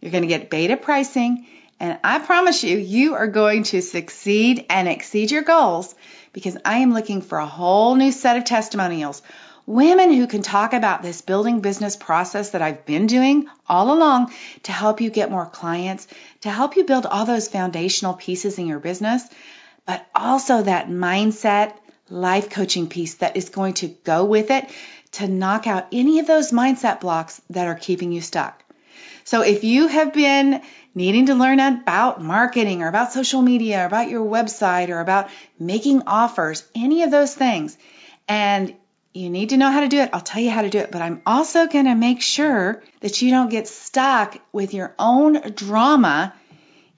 You're 0.00 0.10
going 0.10 0.22
to 0.22 0.28
get 0.28 0.50
beta 0.50 0.76
pricing. 0.76 1.46
And 1.78 1.98
I 2.02 2.18
promise 2.18 2.64
you, 2.64 2.76
you 2.76 3.14
are 3.14 3.28
going 3.28 3.62
to 3.64 3.82
succeed 3.82 4.66
and 4.68 4.88
exceed 4.88 5.30
your 5.30 5.42
goals 5.42 5.94
because 6.32 6.56
I 6.64 6.78
am 6.78 6.92
looking 6.92 7.22
for 7.22 7.38
a 7.38 7.46
whole 7.46 7.94
new 7.94 8.10
set 8.10 8.36
of 8.36 8.44
testimonials 8.44 9.22
women 9.66 10.12
who 10.12 10.26
can 10.26 10.42
talk 10.42 10.72
about 10.72 11.02
this 11.02 11.22
building 11.22 11.60
business 11.60 11.96
process 11.96 12.50
that 12.50 12.62
I've 12.62 12.86
been 12.86 13.06
doing 13.06 13.48
all 13.68 13.92
along 13.92 14.32
to 14.64 14.72
help 14.72 15.00
you 15.00 15.10
get 15.10 15.30
more 15.30 15.46
clients, 15.46 16.06
to 16.42 16.50
help 16.50 16.76
you 16.76 16.84
build 16.84 17.04
all 17.04 17.26
those 17.26 17.48
foundational 17.48 18.14
pieces 18.14 18.58
in 18.58 18.66
your 18.66 18.78
business, 18.78 19.28
but 19.84 20.06
also 20.14 20.62
that 20.62 20.88
mindset 20.88 21.74
life 22.08 22.50
coaching 22.50 22.88
piece 22.88 23.14
that 23.14 23.36
is 23.36 23.48
going 23.48 23.74
to 23.74 23.88
go 23.88 24.24
with 24.24 24.50
it 24.50 24.70
to 25.12 25.26
knock 25.26 25.66
out 25.66 25.88
any 25.92 26.20
of 26.20 26.26
those 26.26 26.52
mindset 26.52 27.00
blocks 27.00 27.40
that 27.50 27.66
are 27.66 27.74
keeping 27.74 28.12
you 28.12 28.20
stuck. 28.20 28.62
So 29.24 29.42
if 29.42 29.64
you 29.64 29.88
have 29.88 30.12
been 30.12 30.62
needing 30.94 31.26
to 31.26 31.34
learn 31.34 31.58
about 31.58 32.22
marketing 32.22 32.82
or 32.82 32.88
about 32.88 33.12
social 33.12 33.42
media 33.42 33.82
or 33.82 33.86
about 33.86 34.08
your 34.08 34.24
website 34.24 34.88
or 34.88 35.00
about 35.00 35.28
making 35.58 36.02
offers, 36.06 36.64
any 36.76 37.02
of 37.02 37.10
those 37.10 37.34
things, 37.34 37.76
and 38.28 38.74
you 39.16 39.30
need 39.30 39.50
to 39.50 39.56
know 39.56 39.70
how 39.70 39.80
to 39.80 39.88
do 39.88 39.98
it. 39.98 40.10
I'll 40.12 40.20
tell 40.20 40.42
you 40.42 40.50
how 40.50 40.62
to 40.62 40.70
do 40.70 40.78
it, 40.78 40.92
but 40.92 41.02
I'm 41.02 41.22
also 41.26 41.66
going 41.66 41.86
to 41.86 41.94
make 41.94 42.22
sure 42.22 42.82
that 43.00 43.22
you 43.22 43.30
don't 43.30 43.50
get 43.50 43.66
stuck 43.66 44.38
with 44.52 44.74
your 44.74 44.94
own 44.98 45.40
drama 45.52 46.34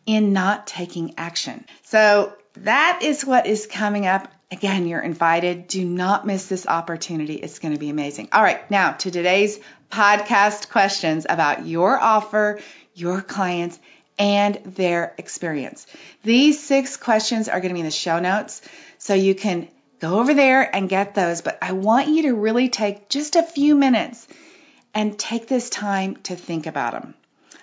in 0.04 0.32
not 0.32 0.66
taking 0.66 1.14
action. 1.16 1.64
So 1.84 2.32
that 2.54 3.00
is 3.02 3.24
what 3.24 3.46
is 3.46 3.66
coming 3.66 4.06
up. 4.06 4.28
Again, 4.50 4.86
you're 4.86 5.02
invited. 5.02 5.68
Do 5.68 5.84
not 5.84 6.26
miss 6.26 6.46
this 6.46 6.66
opportunity. 6.66 7.34
It's 7.34 7.58
going 7.58 7.74
to 7.74 7.80
be 7.80 7.90
amazing. 7.90 8.30
All 8.32 8.42
right, 8.42 8.68
now 8.70 8.92
to 8.92 9.10
today's 9.10 9.60
podcast 9.90 10.70
questions 10.70 11.26
about 11.28 11.66
your 11.66 11.98
offer, 11.98 12.58
your 12.94 13.20
clients, 13.20 13.78
and 14.18 14.56
their 14.64 15.14
experience. 15.18 15.86
These 16.24 16.60
six 16.60 16.96
questions 16.96 17.48
are 17.48 17.60
going 17.60 17.68
to 17.68 17.74
be 17.74 17.80
in 17.80 17.86
the 17.86 17.92
show 17.92 18.18
notes 18.18 18.62
so 18.98 19.14
you 19.14 19.34
can 19.34 19.68
Go 20.00 20.20
over 20.20 20.32
there 20.32 20.62
and 20.74 20.88
get 20.88 21.14
those, 21.14 21.40
but 21.40 21.58
I 21.60 21.72
want 21.72 22.08
you 22.08 22.22
to 22.22 22.34
really 22.34 22.68
take 22.68 23.08
just 23.08 23.34
a 23.34 23.42
few 23.42 23.74
minutes 23.74 24.28
and 24.94 25.18
take 25.18 25.48
this 25.48 25.70
time 25.70 26.16
to 26.24 26.36
think 26.36 26.66
about 26.66 26.92
them. 26.92 27.14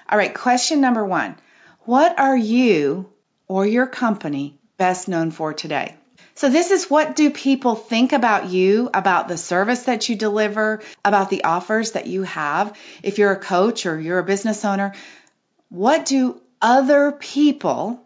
All 0.09 0.17
right, 0.17 0.33
question 0.33 0.81
number 0.81 1.05
one 1.05 1.35
What 1.81 2.19
are 2.19 2.37
you 2.37 3.09
or 3.47 3.65
your 3.65 3.87
company 3.87 4.59
best 4.77 5.07
known 5.07 5.31
for 5.31 5.53
today? 5.53 5.95
So 6.37 6.49
this 6.49 6.71
is 6.71 6.89
what 6.89 7.15
do 7.15 7.31
people 7.31 7.75
think 7.75 8.11
about 8.11 8.49
you, 8.49 8.89
about 8.93 9.29
the 9.29 9.37
service 9.37 9.83
that 9.83 10.09
you 10.09 10.17
deliver, 10.17 10.81
about 11.05 11.29
the 11.29 11.45
offers 11.45 11.93
that 11.93 12.07
you 12.07 12.23
have. 12.23 12.77
If 13.01 13.17
you're 13.17 13.31
a 13.31 13.39
coach 13.39 13.85
or 13.85 13.97
you're 13.97 14.19
a 14.19 14.23
business 14.25 14.65
owner, 14.65 14.93
what 15.69 16.05
do 16.05 16.41
other 16.61 17.13
people 17.13 18.04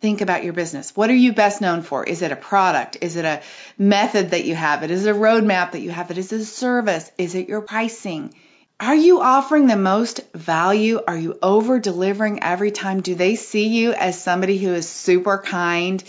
think 0.00 0.20
about 0.20 0.44
your 0.44 0.52
business? 0.52 0.96
What 0.96 1.10
are 1.10 1.14
you 1.14 1.32
best 1.32 1.60
known 1.60 1.82
for? 1.82 2.04
Is 2.04 2.22
it 2.22 2.32
a 2.32 2.36
product? 2.36 2.98
Is 3.00 3.16
it 3.16 3.24
a 3.24 3.42
method 3.78 4.30
that 4.30 4.44
you 4.44 4.54
have? 4.54 4.82
It 4.82 4.90
is 4.90 5.06
a 5.06 5.12
roadmap 5.12 5.72
that 5.72 5.80
you 5.80 5.90
have. 5.90 6.10
It 6.10 6.18
is 6.18 6.32
a 6.32 6.44
service. 6.44 7.10
Is 7.18 7.34
it 7.34 7.48
your 7.48 7.60
pricing? 7.60 8.34
Are 8.78 8.94
you 8.94 9.20
offering 9.20 9.66
the 9.66 9.76
most 9.76 10.20
value? 10.34 11.00
Are 11.06 11.16
you 11.16 11.38
over 11.42 11.78
delivering 11.78 12.42
every 12.42 12.70
time? 12.70 13.00
Do 13.00 13.14
they 13.14 13.36
see 13.36 13.68
you 13.68 13.92
as 13.92 14.20
somebody 14.22 14.58
who 14.58 14.74
is 14.74 14.88
super 14.88 15.38
kind 15.38 16.04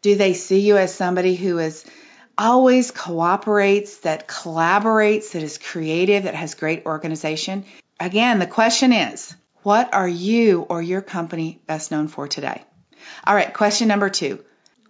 do 0.00 0.14
they 0.14 0.34
see 0.34 0.60
you 0.60 0.76
as 0.76 0.94
somebody 0.94 1.34
who 1.34 1.58
is 1.58 1.84
always 2.36 2.92
cooperates, 2.92 3.98
that 3.98 4.28
collaborates, 4.28 5.32
that 5.32 5.42
is 5.42 5.58
creative, 5.58 6.22
that 6.24 6.34
has 6.34 6.54
great 6.54 6.86
organization? 6.86 7.64
Again, 7.98 8.38
the 8.38 8.46
question 8.46 8.92
is, 8.92 9.34
what 9.62 9.92
are 9.92 10.08
you 10.08 10.62
or 10.62 10.80
your 10.80 11.02
company 11.02 11.60
best 11.66 11.90
known 11.90 12.06
for 12.06 12.28
today? 12.28 12.62
All 13.26 13.34
right, 13.34 13.52
question 13.52 13.88
number 13.88 14.08
two. 14.08 14.44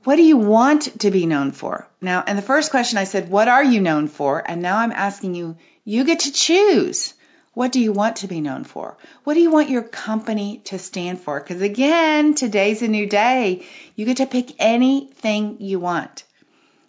What 0.04 0.16
do 0.16 0.22
you 0.22 0.36
want 0.36 1.00
to 1.00 1.10
be 1.10 1.26
known 1.26 1.52
for? 1.52 1.88
Now, 2.00 2.24
in 2.26 2.36
the 2.36 2.42
first 2.42 2.70
question, 2.70 2.98
I 2.98 3.04
said, 3.04 3.28
What 3.28 3.48
are 3.48 3.64
you 3.64 3.80
known 3.80 4.08
for? 4.08 4.42
And 4.44 4.62
now 4.62 4.78
I'm 4.78 4.92
asking 4.92 5.34
you, 5.34 5.56
you 5.84 6.04
get 6.04 6.20
to 6.20 6.32
choose. 6.32 7.14
What 7.54 7.72
do 7.72 7.80
you 7.80 7.92
want 7.92 8.16
to 8.16 8.28
be 8.28 8.40
known 8.40 8.62
for? 8.62 8.96
What 9.24 9.34
do 9.34 9.40
you 9.40 9.50
want 9.50 9.68
your 9.68 9.82
company 9.82 10.62
to 10.66 10.78
stand 10.78 11.20
for? 11.20 11.40
Because 11.40 11.60
again, 11.60 12.34
today's 12.34 12.82
a 12.82 12.88
new 12.88 13.06
day. 13.06 13.66
You 13.96 14.06
get 14.06 14.18
to 14.18 14.26
pick 14.26 14.54
anything 14.60 15.56
you 15.60 15.80
want. 15.80 16.22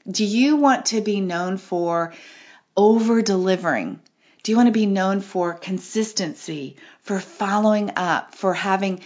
Do 0.07 0.23
you 0.23 0.57
want 0.57 0.87
to 0.87 1.01
be 1.01 1.21
known 1.21 1.57
for 1.57 2.13
over 2.77 3.21
delivering? 3.21 3.99
Do 4.43 4.51
you 4.51 4.57
want 4.57 4.67
to 4.67 4.71
be 4.71 4.85
known 4.85 5.21
for 5.21 5.55
consistency, 5.55 6.77
for 7.01 7.19
following 7.19 7.91
up, 7.95 8.35
for 8.35 8.53
having 8.53 9.01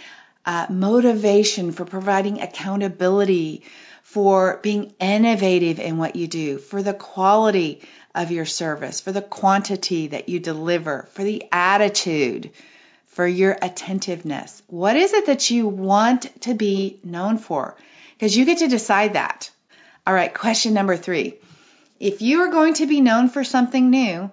uh, 0.46 0.66
motivation, 0.70 1.72
for 1.72 1.84
providing 1.84 2.40
accountability, 2.40 3.62
for 4.02 4.60
being 4.62 4.94
innovative 5.00 5.80
in 5.80 5.98
what 5.98 6.16
you 6.16 6.26
do, 6.26 6.58
for 6.58 6.82
the 6.82 6.94
quality 6.94 7.82
of 8.14 8.30
your 8.30 8.44
service, 8.44 9.00
for 9.00 9.12
the 9.12 9.22
quantity 9.22 10.08
that 10.08 10.28
you 10.28 10.38
deliver, 10.38 11.08
for 11.12 11.24
the 11.24 11.44
attitude, 11.50 12.50
for 13.06 13.26
your 13.26 13.56
attentiveness. 13.60 14.62
What 14.68 14.96
is 14.96 15.12
it 15.12 15.26
that 15.26 15.50
you 15.50 15.66
want 15.66 16.42
to 16.42 16.54
be 16.54 17.00
known 17.02 17.38
for? 17.38 17.76
Because 18.14 18.36
you 18.36 18.44
get 18.44 18.58
to 18.58 18.68
decide 18.68 19.14
that. 19.14 19.50
All 20.06 20.14
right, 20.14 20.32
question 20.32 20.74
number 20.74 20.96
three. 20.96 21.34
If 21.98 22.22
you 22.22 22.40
are 22.40 22.50
going 22.50 22.74
to 22.74 22.86
be 22.86 23.00
known 23.00 23.28
for 23.28 23.44
something 23.44 23.88
new, 23.88 24.30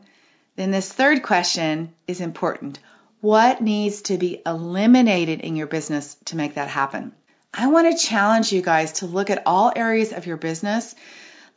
then 0.56 0.72
this 0.72 0.92
third 0.92 1.24
question 1.24 1.94
is 2.08 2.22
important. 2.22 2.80
What 3.22 3.62
needs 3.62 4.02
to 4.04 4.18
be 4.18 4.42
eliminated 4.46 5.40
in 5.40 5.56
your 5.56 5.68
business 5.68 6.16
to 6.26 6.36
make 6.36 6.56
that 6.56 6.68
happen? 6.68 7.14
I 7.54 7.68
want 7.68 7.92
to 7.92 8.06
challenge 8.06 8.52
you 8.52 8.62
guys 8.62 8.94
to 8.94 9.06
look 9.06 9.30
at 9.30 9.44
all 9.46 9.72
areas 9.76 10.12
of 10.12 10.26
your 10.26 10.38
business 10.38 10.96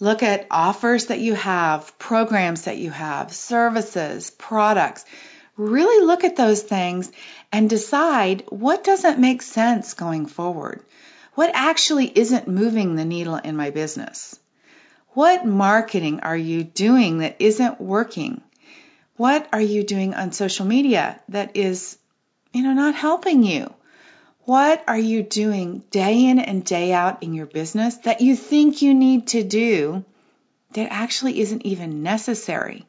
Look 0.01 0.25
at 0.25 0.47
offers 0.51 1.07
that 1.07 1.21
you 1.21 1.35
have, 1.35 1.97
programs 1.99 2.63
that 2.63 2.79
you 2.79 2.91
have, 2.91 3.33
services, 3.33 4.31
products. 4.31 5.05
Really 5.57 6.05
look 6.05 6.25
at 6.25 6.37
those 6.37 6.63
things 6.63 7.13
and 7.53 7.71
decide 7.71 8.45
what 8.49 8.83
doesn't 8.83 9.21
make 9.21 9.41
sense 9.41 9.95
going 9.95 10.27
forward. 10.27 10.85
What 11.35 11.53
actually 11.55 12.07
isn't 12.07 12.49
moving 12.49 12.97
the 12.97 13.05
needle 13.05 13.37
in 13.37 13.57
my 13.57 13.71
business? 13.71 14.39
What 15.11 15.47
marketing 15.47 16.21
are 16.21 16.37
you 16.37 16.65
doing 16.65 17.19
that 17.19 17.37
isn't 17.39 17.81
working? 17.81 18.43
What 19.17 19.49
are 19.53 19.61
you 19.61 19.85
doing 19.85 20.15
on 20.15 20.33
social 20.33 20.67
media 20.67 21.21
that 21.29 21.57
is, 21.57 21.97
you 22.53 22.63
know, 22.63 22.73
not 22.73 22.95
helping 22.95 23.45
you? 23.45 23.73
What 24.45 24.85
are 24.89 24.99
you 24.99 25.23
doing 25.23 25.85
day 25.91 26.27
in 26.27 26.39
and 26.39 26.65
day 26.65 26.93
out 26.93 27.23
in 27.23 27.33
your 27.33 27.47
business 27.47 27.97
that 27.99 28.21
you 28.21 28.37
think 28.37 28.83
you 28.83 28.93
need 28.93 29.29
to 29.29 29.43
do 29.43 30.05
that 30.73 30.89
actually 30.91 31.41
isn't 31.41 31.65
even 31.65 32.03
necessary? 32.03 32.85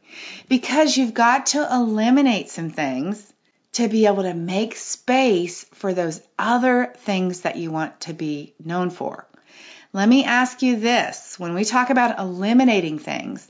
Because 0.50 0.98
you've 0.98 1.14
got 1.14 1.48
to 1.48 1.68
eliminate 1.72 2.50
some 2.50 2.72
things 2.72 3.32
to 3.74 3.88
be 3.88 4.08
able 4.08 4.24
to 4.24 4.34
make 4.34 4.76
space 4.76 5.66
for 5.74 5.94
those 5.94 6.22
other 6.40 6.94
things 7.00 7.42
that 7.42 7.58
you 7.58 7.72
want 7.72 8.00
to 8.02 8.14
be 8.14 8.54
known 8.64 8.90
for. 8.90 9.28
Let 9.94 10.10
me 10.10 10.26
ask 10.26 10.62
you 10.62 10.78
this 10.78 11.40
when 11.40 11.54
we 11.54 11.64
talk 11.64 11.90
about 11.90 12.20
eliminating 12.20 13.00
things, 13.00 13.50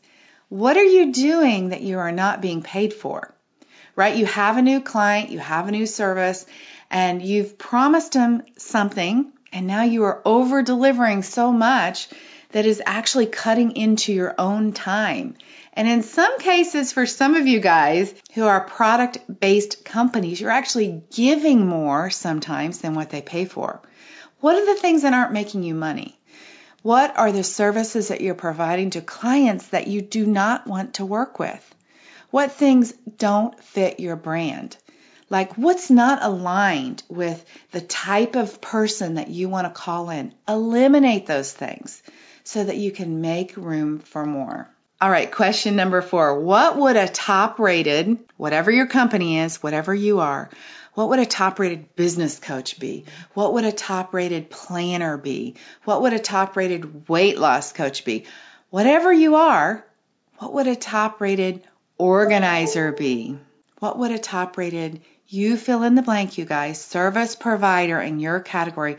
what 0.60 0.78
are 0.78 0.84
you 0.84 1.12
doing 1.12 1.70
that 1.70 1.82
you 1.82 2.00
are 2.00 2.12
not 2.12 2.42
being 2.42 2.62
paid 2.62 2.94
for? 2.94 3.34
Right? 3.96 4.16
You 4.16 4.26
have 4.26 4.58
a 4.58 4.62
new 4.62 4.82
client, 4.82 5.30
you 5.30 5.40
have 5.40 5.68
a 5.68 5.72
new 5.72 5.86
service, 5.86 6.46
and 6.90 7.22
you've 7.22 7.58
promised 7.58 8.14
them 8.14 8.44
something 8.58 9.32
and 9.56 9.68
now 9.68 9.84
you 9.84 10.04
are 10.04 10.22
over 10.26 10.64
delivering 10.64 11.24
so 11.24 11.54
much 11.54 12.10
that 12.52 12.66
is 12.66 12.82
actually 12.86 13.28
cutting 13.28 13.78
into 13.78 14.12
your 14.12 14.36
own 14.38 14.74
time. 14.74 15.36
And 15.72 15.88
in 15.88 16.04
some 16.04 16.40
cases, 16.40 16.92
for 16.92 17.06
some 17.06 17.36
of 17.36 17.48
you 17.48 17.62
guys 17.62 18.14
who 18.34 18.44
are 18.44 18.60
product 18.60 19.20
based 19.40 19.86
companies, 19.86 20.42
you're 20.42 20.52
actually 20.52 21.04
giving 21.10 21.66
more 21.66 22.10
sometimes 22.10 22.80
than 22.80 22.96
what 22.96 23.10
they 23.10 23.22
pay 23.22 23.46
for. 23.46 23.82
What 24.42 24.58
are 24.58 24.66
the 24.66 24.80
things 24.82 25.04
that 25.04 25.14
aren't 25.14 25.32
making 25.32 25.64
you 25.64 25.74
money? 25.74 26.15
What 26.86 27.18
are 27.18 27.32
the 27.32 27.44
services 27.44 28.10
that 28.10 28.22
you're 28.22 28.36
providing 28.36 28.92
to 28.92 29.02
clients 29.02 29.70
that 29.70 29.88
you 29.88 30.04
do 30.04 30.24
not 30.24 30.68
want 30.68 30.94
to 30.94 31.06
work 31.08 31.40
with? 31.40 31.76
What 32.30 32.52
things 32.52 32.94
don't 33.18 33.60
fit 33.60 34.00
your 34.00 34.16
brand? 34.16 34.78
Like, 35.28 35.56
what's 35.56 35.90
not 35.90 36.22
aligned 36.22 37.02
with 37.10 37.44
the 37.72 37.82
type 37.82 38.36
of 38.36 38.62
person 38.62 39.16
that 39.16 39.30
you 39.30 39.50
want 39.50 39.66
to 39.66 39.74
call 39.74 40.12
in? 40.12 40.36
Eliminate 40.48 41.26
those 41.26 41.52
things 41.52 42.04
so 42.44 42.64
that 42.64 42.78
you 42.78 42.92
can 42.92 43.20
make 43.20 43.58
room 43.58 43.98
for 43.98 44.24
more. 44.24 44.70
All 45.02 45.10
right, 45.10 45.32
question 45.32 45.76
number 45.76 46.04
four. 46.04 46.40
What 46.40 46.78
would 46.78 46.98
a 46.98 47.08
top 47.08 47.58
rated, 47.58 48.20
whatever 48.38 48.70
your 48.70 48.86
company 48.86 49.40
is, 49.40 49.64
whatever 49.64 49.96
you 49.96 50.20
are, 50.20 50.52
what 50.96 51.10
would 51.10 51.20
a 51.20 51.26
top 51.26 51.60
rated 51.60 51.96
business 51.96 52.40
coach 52.40 52.80
be? 52.80 53.06
What 53.34 53.54
would 53.54 53.66
a 53.66 53.72
top 53.72 54.14
rated 54.14 54.50
planner 54.50 55.18
be? 55.18 55.56
What 55.84 56.02
would 56.02 56.14
a 56.14 56.20
top 56.20 56.56
rated 56.56 57.08
weight 57.08 57.38
loss 57.38 57.74
coach 57.74 58.06
be? 58.06 58.26
Whatever 58.70 59.14
you 59.14 59.36
are, 59.36 59.86
what 60.38 60.54
would 60.54 60.68
a 60.68 60.76
top 60.76 61.22
rated 61.22 61.62
organizer 61.98 62.92
be? 62.92 63.38
What 63.80 64.00
would 64.00 64.12
a 64.12 64.20
top 64.20 64.58
rated 64.58 65.02
you 65.28 65.58
fill 65.58 65.84
in 65.84 65.96
the 65.96 66.02
blank, 66.02 66.38
you 66.38 66.46
guys, 66.46 66.80
service 66.80 67.36
provider 67.36 68.00
in 68.00 68.20
your 68.20 68.40
category, 68.40 68.98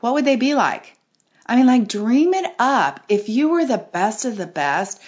what 0.00 0.14
would 0.14 0.24
they 0.24 0.36
be 0.36 0.54
like? 0.54 0.96
I 1.44 1.56
mean, 1.56 1.66
like, 1.66 1.88
dream 1.88 2.34
it 2.34 2.54
up. 2.58 3.00
If 3.08 3.28
you 3.28 3.48
were 3.48 3.64
the 3.64 3.78
best 3.78 4.24
of 4.24 4.36
the 4.36 4.46
best, 4.46 5.00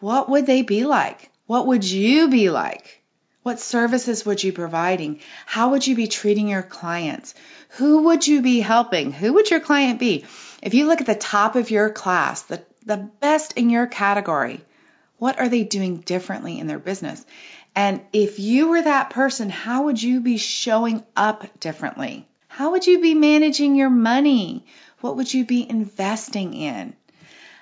what 0.00 0.28
would 0.28 0.46
they 0.46 0.62
be 0.62 0.84
like? 0.84 1.30
What 1.46 1.66
would 1.68 1.84
you 1.84 2.28
be 2.28 2.50
like? 2.50 2.99
What 3.42 3.58
services 3.58 4.26
would 4.26 4.44
you 4.44 4.52
be 4.52 4.56
providing? 4.56 5.20
How 5.46 5.70
would 5.70 5.86
you 5.86 5.96
be 5.96 6.08
treating 6.08 6.48
your 6.48 6.62
clients? 6.62 7.34
Who 7.78 8.02
would 8.02 8.26
you 8.26 8.42
be 8.42 8.60
helping? 8.60 9.12
Who 9.12 9.32
would 9.34 9.50
your 9.50 9.60
client 9.60 9.98
be? 9.98 10.26
If 10.62 10.74
you 10.74 10.86
look 10.86 11.00
at 11.00 11.06
the 11.06 11.14
top 11.14 11.56
of 11.56 11.70
your 11.70 11.88
class, 11.88 12.42
the, 12.42 12.62
the 12.84 12.98
best 12.98 13.54
in 13.54 13.70
your 13.70 13.86
category, 13.86 14.60
what 15.16 15.38
are 15.38 15.48
they 15.48 15.64
doing 15.64 15.98
differently 15.98 16.58
in 16.58 16.66
their 16.66 16.78
business? 16.78 17.24
And 17.74 18.02
if 18.12 18.38
you 18.38 18.68
were 18.68 18.82
that 18.82 19.10
person, 19.10 19.48
how 19.48 19.84
would 19.84 20.02
you 20.02 20.20
be 20.20 20.36
showing 20.36 21.02
up 21.16 21.60
differently? 21.60 22.26
How 22.48 22.72
would 22.72 22.86
you 22.86 23.00
be 23.00 23.14
managing 23.14 23.74
your 23.74 23.90
money? 23.90 24.66
What 25.00 25.16
would 25.16 25.32
you 25.32 25.46
be 25.46 25.68
investing 25.68 26.52
in? 26.52 26.94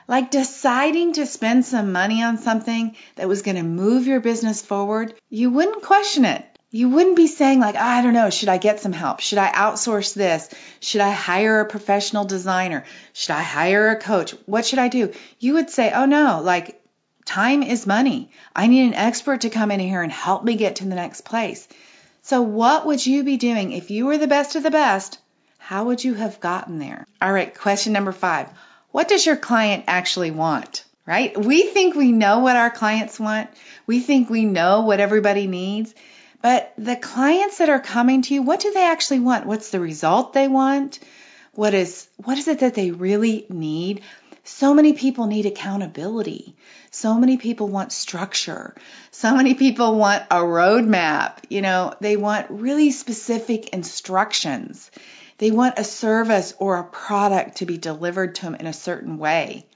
Like 0.09 0.31
deciding 0.31 1.13
to 1.15 1.27
spend 1.27 1.65
some 1.65 1.93
money 1.93 2.23
on 2.23 2.39
something 2.39 2.97
that 3.17 3.29
was 3.29 3.43
going 3.43 3.57
to 3.57 3.63
move 3.63 4.07
your 4.07 4.21
business 4.21 4.63
forward, 4.63 5.15
you 5.29 5.51
wouldn't 5.51 5.83
question 5.83 6.25
it. 6.25 6.45
You 6.71 6.89
wouldn't 6.89 7.17
be 7.17 7.29
saying, 7.29 7.61
like, 7.61 7.77
I 7.77 8.03
don't 8.03 8.13
know, 8.13 8.29
should 8.29 8.51
I 8.51 8.59
get 8.59 8.81
some 8.81 8.93
help? 8.93 9.21
Should 9.21 9.39
I 9.39 9.51
outsource 9.51 10.15
this? 10.15 10.51
Should 10.81 11.01
I 11.01 11.11
hire 11.11 11.61
a 11.61 11.67
professional 11.67 12.25
designer? 12.25 12.85
Should 13.13 13.33
I 13.33 13.43
hire 13.43 13.91
a 13.91 13.97
coach? 13.97 14.33
What 14.45 14.67
should 14.67 14.79
I 14.79 14.89
do? 14.89 15.13
You 15.39 15.55
would 15.55 15.71
say, 15.71 15.93
oh 15.95 16.05
no, 16.05 16.43
like, 16.43 16.79
Time 17.29 17.63
is 17.63 17.87
money. 17.87 18.31
I 18.57 18.69
need 18.69 18.87
an 18.87 18.95
expert 18.95 19.43
to 19.43 19.51
come 19.51 19.71
in 19.71 19.81
here 19.81 20.01
and 20.01 20.11
help 20.11 20.43
me 20.43 20.57
get 20.57 20.77
to 20.77 20.87
the 20.87 20.95
next 20.95 21.27
place. 21.27 21.69
So, 22.23 22.41
what 22.41 22.87
would 22.87 23.05
you 23.05 23.23
be 23.23 23.37
doing 23.37 23.73
if 23.73 23.91
you 23.91 24.07
were 24.07 24.17
the 24.17 24.27
best 24.27 24.57
of 24.57 24.63
the 24.63 24.71
best? 24.71 25.19
How 25.59 25.85
would 25.85 26.03
you 26.03 26.15
have 26.15 26.41
gotten 26.41 26.79
there? 26.79 27.07
All 27.21 27.31
right, 27.31 27.55
question 27.55 27.93
number 27.93 28.13
five. 28.13 28.49
What 28.91 29.09
does 29.09 29.25
your 29.25 29.37
client 29.37 29.85
actually 29.87 30.31
want? 30.31 30.85
right? 31.09 31.35
We 31.39 31.63
think 31.63 31.95
we 31.95 32.13
know 32.13 32.41
what 32.41 32.55
our 32.55 32.69
clients 32.69 33.19
want. 33.19 33.49
We 33.87 34.01
think 34.01 34.29
we 34.29 34.45
know 34.45 34.83
what 34.83 35.01
everybody 35.01 35.47
needs. 35.47 35.95
But 36.43 36.75
the 36.77 36.97
clients 36.97 37.59
that 37.59 37.71
are 37.71 37.81
coming 37.81 38.21
to 38.23 38.35
you, 38.35 38.43
what 38.43 38.61
do 38.61 38.73
they 38.73 38.85
actually 38.85 39.21
want? 39.21 39.47
What's 39.47 39.71
the 39.71 39.81
result 39.81 40.35
they 40.35 40.49
want? 40.49 40.99
What 41.55 41.73
is 41.73 42.07
what 42.19 42.37
is 42.37 42.47
it 42.47 42.61
that 42.61 42.75
they 42.75 42.91
really 42.91 43.47
need? 43.49 44.03
So 44.45 44.75
many 44.75 44.93
people 44.93 45.27
need 45.27 45.47
accountability. 45.47 46.55
So 46.91 47.15
many 47.15 47.39
people 47.39 47.69
want 47.69 47.91
structure. 47.91 48.75
So 49.11 49.35
many 49.35 49.55
people 49.55 49.97
want 49.97 50.25
a 50.31 50.37
roadmap. 50.37 51.39
You 51.49 51.63
know, 51.63 51.95
they 52.01 52.19
want 52.19 52.51
really 52.51 52.91
specific 52.91 53.71
instructions. 53.71 54.91
They 55.39 55.51
want 55.51 55.79
a 55.79 55.85
service 55.85 56.55
or 56.59 56.79
a 56.79 56.85
product 56.85 57.59
to 57.59 57.67
be 57.67 57.79
delivered 57.79 58.35
to 58.37 58.43
them 58.43 58.55
in 58.57 58.67
a 58.67 58.73
certain 58.73 59.19
way. 59.19 59.67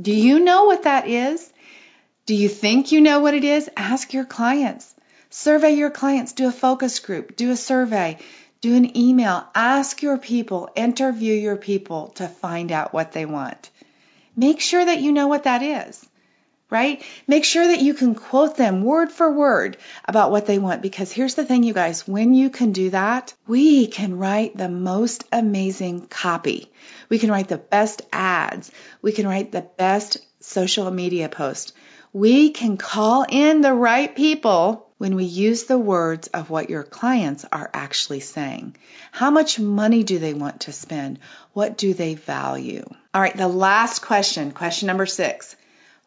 Do 0.00 0.12
you 0.12 0.40
know 0.40 0.64
what 0.64 0.84
that 0.84 1.06
is? 1.08 1.52
Do 2.26 2.34
you 2.34 2.48
think 2.48 2.92
you 2.92 3.00
know 3.00 3.20
what 3.20 3.34
it 3.34 3.44
is? 3.44 3.68
Ask 3.76 4.12
your 4.12 4.24
clients. 4.24 4.94
Survey 5.28 5.72
your 5.72 5.90
clients. 5.90 6.32
Do 6.32 6.48
a 6.48 6.52
focus 6.52 6.98
group. 7.00 7.36
Do 7.36 7.50
a 7.50 7.56
survey. 7.56 8.18
Do 8.60 8.74
an 8.76 8.96
email. 8.96 9.46
Ask 9.54 10.02
your 10.02 10.18
people. 10.18 10.70
Interview 10.74 11.34
your 11.34 11.56
people 11.56 12.08
to 12.16 12.26
find 12.26 12.72
out 12.72 12.92
what 12.92 13.12
they 13.12 13.26
want. 13.26 13.70
Make 14.36 14.60
sure 14.60 14.84
that 14.84 15.00
you 15.00 15.12
know 15.12 15.26
what 15.28 15.44
that 15.44 15.62
is, 15.62 16.08
right? 16.70 17.04
Make 17.26 17.44
sure 17.44 17.66
that 17.66 17.82
you 17.82 17.94
can 17.94 18.14
quote 18.14 18.56
them 18.56 18.82
word 18.82 19.10
for 19.10 19.30
word 19.30 19.76
about 20.04 20.30
what 20.30 20.46
they 20.46 20.58
want. 20.58 20.82
Because 20.82 21.12
here's 21.12 21.34
the 21.34 21.44
thing, 21.44 21.64
you 21.64 21.74
guys, 21.74 22.06
when 22.06 22.32
you 22.32 22.48
can 22.48 22.72
do 22.72 22.90
that, 22.90 23.34
we 23.46 23.88
can 23.88 24.16
write 24.16 24.56
the 24.56 24.68
most 24.68 25.24
amazing 25.32 26.06
copy. 26.06 26.70
We 27.08 27.18
can 27.18 27.30
write 27.30 27.48
the 27.48 27.58
best 27.58 28.02
ads. 28.12 28.70
We 29.02 29.12
can 29.12 29.26
write 29.26 29.52
the 29.52 29.62
best 29.62 30.18
social 30.40 30.90
media 30.90 31.28
post. 31.28 31.74
We 32.12 32.50
can 32.50 32.76
call 32.76 33.24
in 33.28 33.60
the 33.60 33.74
right 33.74 34.14
people 34.14 34.88
when 34.98 35.14
we 35.14 35.24
use 35.24 35.64
the 35.64 35.78
words 35.78 36.28
of 36.28 36.50
what 36.50 36.68
your 36.68 36.82
clients 36.82 37.46
are 37.50 37.70
actually 37.72 38.20
saying. 38.20 38.76
How 39.12 39.30
much 39.30 39.58
money 39.58 40.02
do 40.02 40.18
they 40.18 40.34
want 40.34 40.62
to 40.62 40.72
spend? 40.72 41.20
What 41.52 41.78
do 41.78 41.94
they 41.94 42.16
value? 42.16 42.84
All 43.14 43.20
right, 43.22 43.36
the 43.36 43.48
last 43.48 44.02
question, 44.02 44.50
question 44.50 44.88
number 44.88 45.06
six. 45.06 45.56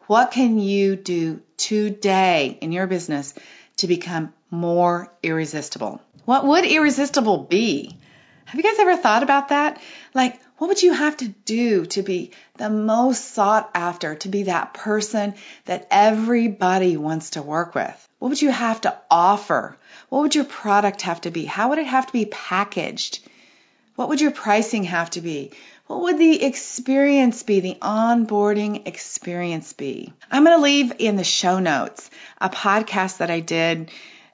What 0.07 0.31
can 0.31 0.59
you 0.59 0.97
do 0.97 1.41
today 1.55 2.57
in 2.59 2.73
your 2.73 2.87
business 2.87 3.33
to 3.77 3.87
become 3.87 4.33
more 4.51 5.11
irresistible? 5.23 6.01
What 6.25 6.45
would 6.45 6.65
irresistible 6.65 7.37
be? 7.37 7.97
Have 8.45 8.55
you 8.55 8.63
guys 8.63 8.79
ever 8.79 8.97
thought 8.97 9.23
about 9.23 9.49
that? 9.49 9.81
Like, 10.13 10.41
what 10.57 10.67
would 10.67 10.83
you 10.83 10.93
have 10.93 11.17
to 11.17 11.29
do 11.45 11.85
to 11.87 12.01
be 12.03 12.31
the 12.57 12.69
most 12.69 13.31
sought 13.31 13.71
after, 13.73 14.15
to 14.15 14.29
be 14.29 14.43
that 14.43 14.73
person 14.73 15.35
that 15.65 15.87
everybody 15.89 16.97
wants 16.97 17.31
to 17.31 17.41
work 17.41 17.73
with? 17.73 18.09
What 18.19 18.29
would 18.29 18.41
you 18.41 18.51
have 18.51 18.81
to 18.81 18.97
offer? 19.09 19.77
What 20.09 20.21
would 20.21 20.35
your 20.35 20.45
product 20.45 21.03
have 21.03 21.21
to 21.21 21.31
be? 21.31 21.45
How 21.45 21.69
would 21.69 21.79
it 21.79 21.87
have 21.87 22.07
to 22.07 22.13
be 22.13 22.25
packaged? 22.25 23.27
What 23.95 24.09
would 24.09 24.21
your 24.21 24.31
pricing 24.31 24.83
have 24.83 25.09
to 25.11 25.21
be? 25.21 25.51
What 25.87 26.01
would 26.01 26.17
the 26.17 26.43
experience 26.43 27.43
be, 27.43 27.59
the 27.59 27.77
onboarding 27.81 28.87
experience 28.87 29.73
be? 29.73 30.13
I'm 30.31 30.45
going 30.45 30.57
to 30.57 30.63
leave 30.63 30.93
in 30.99 31.17
the 31.17 31.25
show 31.25 31.59
notes 31.59 32.09
a 32.39 32.49
podcast 32.49 33.17
that 33.17 33.29
I 33.29 33.41
did 33.41 33.91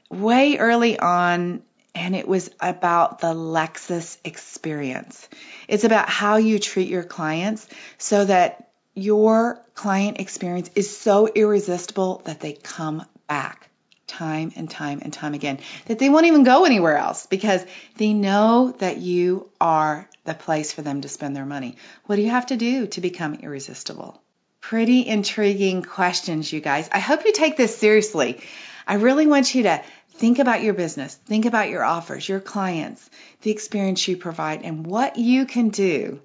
way 0.09 0.57
early 0.57 0.99
on, 0.99 1.63
and 1.95 2.15
it 2.15 2.27
was 2.27 2.51
about 2.59 3.19
the 3.19 3.33
Lexus 3.33 4.17
experience. 4.23 5.27
It's 5.67 5.83
about 5.83 6.07
how 6.07 6.37
you 6.37 6.59
treat 6.59 6.87
your 6.87 7.03
clients 7.03 7.67
so 7.97 8.25
that 8.25 8.69
your 8.93 9.59
client 9.73 10.19
experience 10.19 10.69
is 10.75 10.95
so 10.95 11.27
irresistible 11.27 12.21
that 12.25 12.39
they 12.39 12.53
come 12.53 13.05
back 13.27 13.69
time 14.05 14.51
and 14.55 14.69
time 14.69 14.99
and 15.03 15.13
time 15.13 15.33
again 15.33 15.59
that 15.85 15.99
they 15.99 16.09
won't 16.09 16.25
even 16.25 16.43
go 16.43 16.65
anywhere 16.65 16.97
else 16.97 17.27
because 17.27 17.63
they 17.97 18.11
know 18.11 18.73
that 18.79 18.97
you 18.97 19.49
are 19.61 20.09
the 20.29 20.33
place 20.33 20.71
for 20.71 20.81
them 20.81 21.01
to 21.01 21.09
spend 21.09 21.35
their 21.35 21.45
money. 21.45 21.75
What 22.05 22.15
do 22.15 22.21
you 22.21 22.29
have 22.29 22.45
to 22.47 22.57
do 22.57 22.87
to 22.87 23.01
become 23.01 23.35
irresistible? 23.35 24.21
Pretty 24.61 25.05
intriguing 25.05 25.83
questions, 25.83 26.51
you 26.51 26.61
guys. 26.61 26.89
I 26.91 26.99
hope 26.99 27.25
you 27.25 27.33
take 27.33 27.57
this 27.57 27.77
seriously. 27.77 28.41
I 28.87 28.95
really 28.95 29.27
want 29.27 29.53
you 29.53 29.63
to 29.63 29.83
think 30.13 30.39
about 30.39 30.63
your 30.63 30.73
business, 30.73 31.15
think 31.15 31.45
about 31.45 31.69
your 31.69 31.83
offers, 31.83 32.27
your 32.27 32.39
clients, 32.39 33.09
the 33.41 33.51
experience 33.51 34.07
you 34.07 34.17
provide, 34.17 34.63
and 34.63 34.85
what 34.85 35.17
you 35.17 35.45
can 35.45 35.69
do 35.69 36.21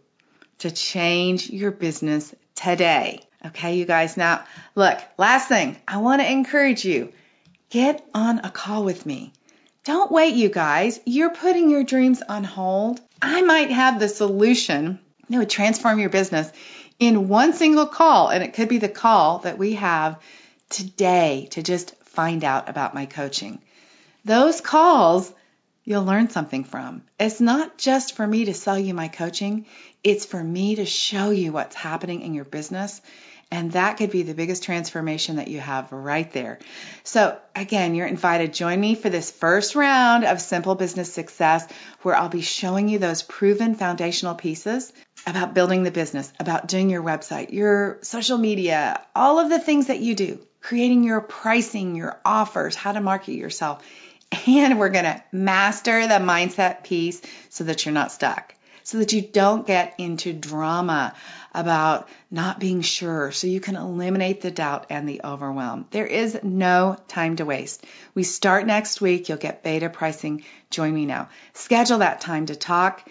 to 0.59 0.71
change 0.71 1.51
your 1.51 1.71
business 1.71 2.35
today. 2.55 3.21
Okay, 3.47 3.77
you 3.77 3.85
guys. 3.85 4.17
Now, 4.17 4.45
look, 4.75 4.99
last 5.19 5.49
thing, 5.49 5.77
I 5.87 5.99
want 5.99 6.23
to 6.23 6.31
encourage 6.31 6.85
you 6.85 7.13
Get 7.75 8.09
on 8.15 8.39
a 8.39 8.51
call 8.53 8.85
with 8.85 9.05
me. 9.05 9.33
Don't 9.85 10.11
wait, 10.11 10.35
you 10.35 10.49
guys. 10.49 10.99
You're 11.05 11.35
putting 11.35 11.69
your 11.69 11.85
dreams 11.85 12.23
on 12.27 12.43
hold. 12.43 13.01
I 13.21 13.43
might 13.43 13.71
have 13.71 14.01
the 14.01 14.09
solution 14.09 14.99
that 15.29 15.39
would 15.39 15.51
transform 15.51 15.99
your 15.99 16.09
business 16.09 16.51
in 16.99 17.29
one 17.29 17.53
single 17.53 17.87
call, 17.87 18.29
and 18.29 18.43
it 18.43 18.55
could 18.55 18.71
be 18.71 18.79
the 18.79 18.89
call 18.89 19.41
that 19.41 19.59
we 19.59 19.75
have 19.75 20.19
today 20.71 21.49
to 21.51 21.63
just 21.63 21.95
find 22.05 22.45
out 22.45 22.71
about 22.71 22.95
my 22.95 23.05
coaching. 23.05 23.61
Those 24.25 24.63
calls 24.63 25.31
you'll 25.85 26.05
learn 26.05 26.31
something 26.31 26.65
from. 26.65 27.03
It's 27.21 27.43
not 27.43 27.77
just 27.77 28.17
for 28.17 28.27
me 28.27 28.47
to 28.47 28.55
sell 28.55 28.79
you 28.79 28.95
my 28.95 29.09
coaching, 29.09 29.67
it's 30.03 30.25
for 30.25 30.43
me 30.43 30.77
to 30.77 30.87
show 30.87 31.29
you 31.29 31.53
what's 31.53 31.77
happening 31.77 32.23
in 32.23 32.33
your 32.33 32.47
business 32.47 33.03
and 33.55 33.71
that 33.71 33.99
could 33.99 34.11
be 34.11 34.25
the 34.25 34.35
biggest 34.35 34.65
transformation 34.65 35.37
that 35.37 35.47
you 35.47 35.61
have 35.61 35.93
right 35.93 36.31
there. 36.33 36.59
So, 37.05 37.39
again, 37.55 37.95
you're 37.95 38.09
invited. 38.09 38.53
Join 38.53 38.81
me 38.81 38.97
for 38.97 39.09
this 39.09 39.31
first 39.31 39.77
round 39.77 40.25
of 40.25 40.41
Simple 40.41 40.75
Business 40.75 41.13
Success, 41.13 41.65
where 42.03 42.17
I'll 42.17 42.29
be 42.29 42.41
showing 42.41 42.89
you 42.89 42.99
those 42.99 43.23
proven 43.23 43.77
foundational 43.77 44.35
pieces 44.35 44.93
about 45.25 45.55
building 45.55 45.85
the 45.85 45.93
business, 45.93 46.33
about 46.41 46.67
doing 46.67 46.91
your 46.91 47.05
website, 47.05 47.53
your 47.53 48.01
social 48.03 48.39
media, 48.39 49.01
all 49.15 49.39
of 49.39 49.51
the 49.51 49.61
things 49.61 49.87
that 49.87 50.01
you 50.01 50.17
do, 50.17 50.41
creating 50.61 51.05
your 51.05 51.21
pricing, 51.21 51.95
your 51.95 52.21
offers, 52.25 52.75
how 52.75 52.91
to 52.91 53.01
market 53.01 53.35
yourself. 53.35 53.87
And 54.49 54.81
we're 54.81 54.89
going 54.89 55.05
to 55.05 55.23
master 55.31 56.09
the 56.09 56.15
mindset 56.15 56.83
piece 56.83 57.23
so 57.51 57.63
that 57.63 57.87
you're 57.87 57.95
not 57.95 58.11
stuck 58.11 58.54
so 58.85 58.99
that 58.99 59.13
you 59.13 59.23
don't 59.23 59.67
get 59.67 59.95
into 59.99 60.33
drama 60.33 61.15
about 61.53 62.09
not 62.31 62.61
being 62.61 62.83
sure, 62.83 63.33
so 63.33 63.47
you 63.47 63.59
can 63.59 63.77
eliminate 63.77 64.43
the 64.43 64.51
doubt 64.51 64.87
and 64.91 65.09
the 65.09 65.23
overwhelm. 65.25 65.87
There 65.91 66.07
is 66.07 66.39
no 66.43 66.99
time 67.09 67.37
to 67.37 67.45
waste. 67.45 67.85
We 68.15 68.25
start 68.25 68.67
next 68.67 69.01
week. 69.01 69.29
You'll 69.29 69.39
get 69.39 69.63
beta 69.63 69.89
pricing. 69.89 70.45
Join 70.71 70.93
me 70.95 71.07
now. 71.07 71.29
Schedule 71.55 71.99
that 71.99 72.21
time 72.21 72.47
to 72.47 72.57
talk. 72.57 73.09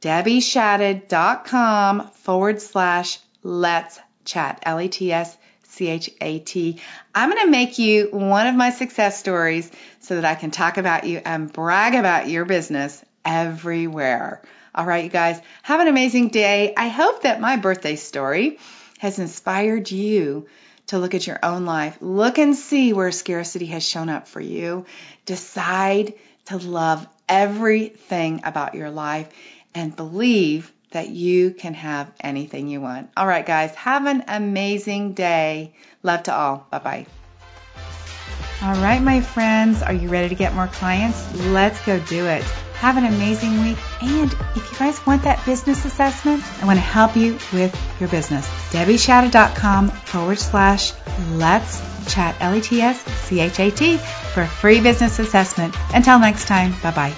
DebbieShadid.com 0.00 2.10
forward 2.10 2.62
slash 2.62 3.18
let's 3.42 3.98
chat. 4.24 4.60
L 4.62 4.80
E 4.80 4.88
T 4.88 5.12
S 5.12 5.36
C 5.64 5.88
H 5.88 6.10
A 6.20 6.38
T. 6.38 6.80
I'm 7.14 7.30
going 7.30 7.44
to 7.44 7.50
make 7.50 7.78
you 7.78 8.10
one 8.12 8.46
of 8.46 8.54
my 8.54 8.70
success 8.70 9.18
stories 9.18 9.70
so 10.00 10.14
that 10.14 10.24
I 10.24 10.36
can 10.36 10.52
talk 10.52 10.78
about 10.78 11.04
you 11.04 11.20
and 11.24 11.52
brag 11.52 11.94
about 11.94 12.28
your 12.28 12.44
business 12.44 13.04
everywhere. 13.24 14.42
All 14.76 14.84
right, 14.84 15.04
you 15.04 15.10
guys, 15.10 15.40
have 15.62 15.80
an 15.80 15.88
amazing 15.88 16.28
day. 16.28 16.74
I 16.76 16.88
hope 16.88 17.22
that 17.22 17.40
my 17.40 17.56
birthday 17.56 17.96
story 17.96 18.58
has 18.98 19.18
inspired 19.18 19.90
you 19.90 20.48
to 20.88 20.98
look 20.98 21.14
at 21.14 21.26
your 21.26 21.38
own 21.42 21.64
life. 21.64 21.96
Look 22.02 22.36
and 22.36 22.54
see 22.54 22.92
where 22.92 23.10
scarcity 23.10 23.66
has 23.66 23.86
shown 23.88 24.10
up 24.10 24.28
for 24.28 24.40
you. 24.40 24.84
Decide 25.24 26.14
to 26.46 26.58
love 26.58 27.08
everything 27.26 28.42
about 28.44 28.74
your 28.74 28.90
life 28.90 29.28
and 29.74 29.96
believe 29.96 30.70
that 30.90 31.08
you 31.08 31.52
can 31.52 31.72
have 31.72 32.12
anything 32.20 32.68
you 32.68 32.82
want. 32.82 33.10
All 33.16 33.26
right, 33.26 33.44
guys, 33.44 33.74
have 33.76 34.04
an 34.04 34.24
amazing 34.28 35.14
day. 35.14 35.74
Love 36.02 36.24
to 36.24 36.34
all. 36.34 36.66
Bye 36.70 36.78
bye. 36.78 37.06
All 38.62 38.74
right, 38.82 39.02
my 39.02 39.22
friends, 39.22 39.82
are 39.82 39.92
you 39.92 40.08
ready 40.08 40.28
to 40.28 40.34
get 40.34 40.54
more 40.54 40.68
clients? 40.68 41.46
Let's 41.46 41.84
go 41.84 41.98
do 41.98 42.26
it. 42.26 42.44
Have 42.78 42.96
an 42.96 43.04
amazing 43.06 43.60
week. 43.60 43.78
And 44.02 44.32
if 44.54 44.72
you 44.72 44.78
guys 44.78 45.04
want 45.06 45.22
that 45.22 45.44
business 45.46 45.84
assessment, 45.84 46.42
I 46.62 46.66
want 46.66 46.76
to 46.76 46.82
help 46.82 47.16
you 47.16 47.38
with 47.52 47.74
your 47.98 48.08
business. 48.08 48.46
DebbieShadid.com 48.70 49.88
forward 49.88 50.38
slash 50.38 50.92
let's 51.32 51.80
chat, 52.12 52.36
L 52.40 52.54
E 52.54 52.60
T 52.60 52.80
S 52.82 53.02
C 53.02 53.40
H 53.40 53.60
A 53.60 53.70
T, 53.70 53.96
for 53.96 54.42
a 54.42 54.46
free 54.46 54.80
business 54.80 55.18
assessment. 55.18 55.74
Until 55.94 56.18
next 56.18 56.46
time, 56.46 56.74
bye 56.82 56.90
bye. 56.92 57.14